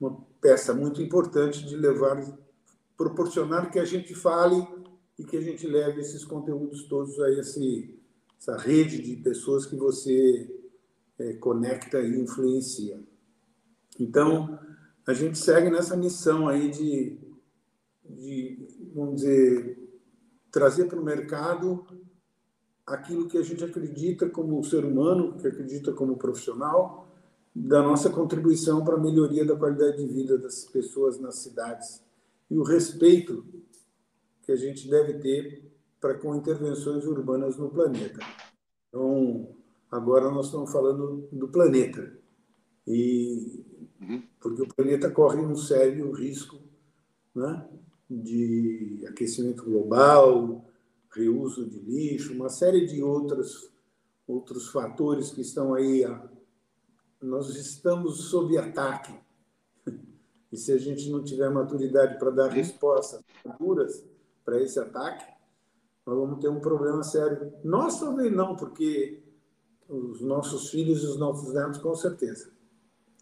[0.00, 2.22] uma peça muito importante de levar,
[2.96, 4.66] proporcionar que a gente fale
[5.18, 7.98] e que a gente leve esses conteúdos todos a esse,
[8.40, 10.48] essa rede de pessoas que você
[11.18, 13.00] é, conecta e influencia.
[13.98, 14.58] Então,
[15.06, 17.18] a gente segue nessa missão aí de,
[18.04, 19.78] de vamos dizer,
[20.52, 21.84] trazer para o mercado
[22.86, 27.07] aquilo que a gente acredita como ser humano, que acredita como profissional,
[27.66, 32.02] da nossa contribuição para a melhoria da qualidade de vida das pessoas nas cidades
[32.50, 33.44] e o respeito
[34.42, 38.20] que a gente deve ter para com intervenções urbanas no planeta.
[38.88, 39.48] Então,
[39.90, 42.12] Agora nós estamos falando do planeta.
[42.86, 43.64] E
[44.00, 44.22] uhum.
[44.40, 46.58] porque o planeta corre um sério risco
[47.34, 47.66] né,
[48.08, 50.64] de aquecimento global,
[51.10, 53.70] reuso de lixo, uma série de outros
[54.26, 56.04] outros fatores que estão aí.
[57.20, 59.12] Nós estamos sob ataque.
[60.50, 64.04] E se a gente não tiver maturidade para dar respostas seguras
[64.44, 65.24] para esse ataque,
[66.06, 67.52] nós vamos ter um problema sério.
[67.62, 69.22] Nós também não, porque
[69.88, 72.50] os nossos filhos e os nossos netos, com certeza.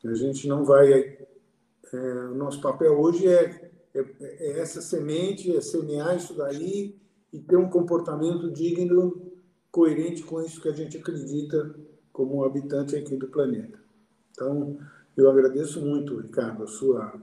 [0.04, 0.92] A gente não vai.
[0.92, 1.98] É,
[2.30, 6.96] o nosso papel hoje é, é, é, essa semente, é semear isso daí
[7.32, 9.32] e ter um comportamento digno,
[9.70, 11.74] coerente com isso que a gente acredita
[12.12, 13.85] como habitante aqui do planeta.
[14.36, 14.78] Então,
[15.16, 17.14] eu agradeço muito, Ricardo, a sua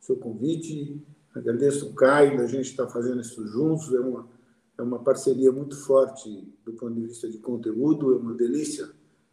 [0.00, 1.00] seu convite,
[1.32, 4.26] agradeço o Caio da gente estar fazendo isso juntos, é uma
[4.78, 8.88] é uma parceria muito forte do ponto de vista de conteúdo, é uma delícia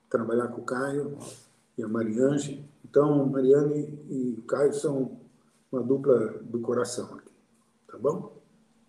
[0.10, 1.18] trabalhar com o Caio
[1.78, 2.64] e a Mariange.
[2.84, 5.18] Então, Mariane e o Caio são
[5.72, 7.32] uma dupla do coração aqui,
[7.88, 8.38] tá bom?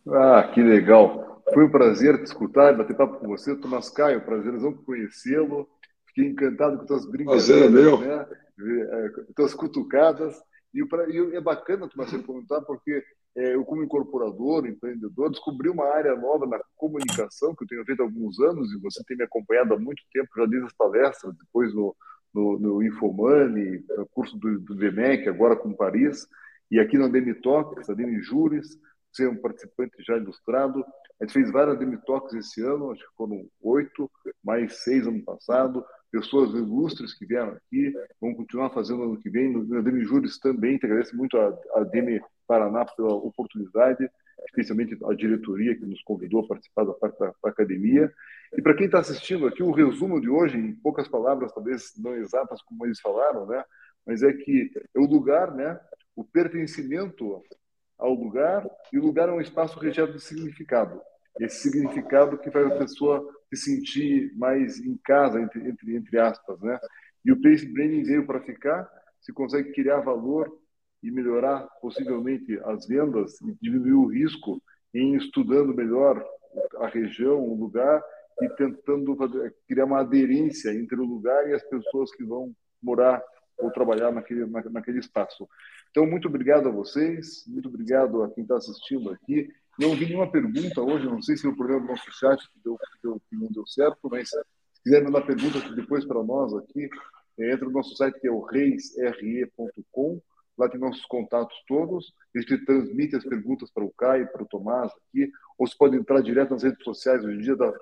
[0.08, 1.42] Ah, que legal.
[1.52, 4.24] Foi um prazer te escutar bater papo com você, Tomás Caio.
[4.24, 5.68] Prazerzão conhecê-lo.
[6.14, 8.26] Fiquei encantado com tuas brincadeiras, prazer é né?
[8.60, 10.36] É, tuas cutucadas.
[10.74, 10.82] E,
[11.36, 13.02] é bacana, Tomás, você perguntar, porque
[13.36, 18.02] é, eu, como incorporador, empreendedor, descobri uma área nova na comunicação, que eu tenho feito
[18.02, 21.34] há alguns anos, e você tem me acompanhado há muito tempo, já desde as palestras,
[21.36, 21.94] depois no,
[22.34, 26.26] no, no Infomani, no curso do, do DMEC, agora com Paris,
[26.70, 28.78] e aqui na Demitox, a Demijures,
[29.12, 30.84] você é um participante já ilustrado.
[31.20, 34.10] A gente fez várias Demitox esse ano, acho que foram oito,
[34.42, 35.84] mais seis ano passado.
[36.10, 39.52] Pessoas ilustres que vieram aqui, vão continuar fazendo ano que vem.
[39.52, 44.10] No Demijures também, te agradeço muito a, a Demi Paraná pela oportunidade,
[44.46, 48.12] especialmente a diretoria que nos convidou a participar da parte da, da academia.
[48.56, 52.14] E para quem está assistindo aqui, o resumo de hoje, em poucas palavras, talvez não
[52.16, 53.62] exatas como eles falaram, né?
[54.04, 55.78] mas é que é o lugar, né?
[56.16, 57.42] o pertencimento
[57.96, 61.00] ao lugar, e o lugar é um espaço recheado de significado.
[61.38, 66.60] Esse significado que faz a pessoa se sentir mais em casa, entre, entre, entre aspas.
[66.60, 66.78] Né?
[67.24, 68.88] E o Place Branding veio para ficar,
[69.20, 70.50] se consegue criar valor
[71.02, 74.62] e melhorar possivelmente as vendas e diminuir o risco
[74.94, 76.24] em estudando melhor
[76.78, 78.02] a região, o lugar
[78.42, 83.22] e tentando fazer, criar uma aderência entre o lugar e as pessoas que vão morar
[83.58, 85.46] ou trabalhar naquele, naquele espaço.
[85.90, 89.48] Então, muito obrigado a vocês, muito obrigado a quem está assistindo aqui.
[89.80, 92.76] Não vi nenhuma pergunta hoje, não sei se o problema do nosso chat que, deu,
[92.76, 94.36] que, deu, que não deu certo, mas se
[94.84, 96.88] quiser mandar pergunta depois para nós aqui,
[97.38, 100.20] entra no nosso site que é o reisre.com
[100.60, 104.46] lá tem nossos contatos todos, a gente transmite as perguntas para o Caio, para o
[104.46, 107.72] Tomás aqui, ou você pode entrar direto nas redes sociais, hoje em dia, da,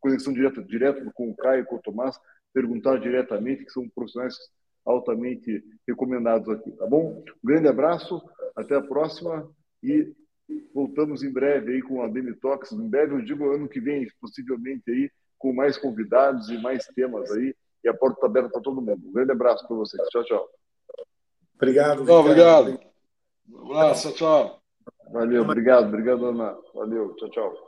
[0.00, 2.18] conexão direta, direto com o Caio, com o Tomás,
[2.52, 4.34] perguntar diretamente, que são profissionais
[4.84, 7.22] altamente recomendados aqui, tá bom?
[7.44, 8.20] Um grande abraço,
[8.56, 9.48] até a próxima
[9.80, 10.12] e
[10.74, 14.90] voltamos em breve aí com a Demitox, em breve eu digo ano que vem, possivelmente
[14.90, 18.80] aí, com mais convidados e mais temas aí, e a porta está aberta para todo
[18.80, 19.06] mundo.
[19.06, 20.02] Um grande abraço para vocês.
[20.08, 20.48] Tchau, tchau.
[21.54, 22.04] Obrigado.
[22.04, 22.80] Não, obrigado.
[23.48, 24.60] Um abraço, tchau.
[25.12, 26.56] Valeu, obrigado, obrigado, Ana.
[26.74, 27.67] Valeu, tchau, tchau.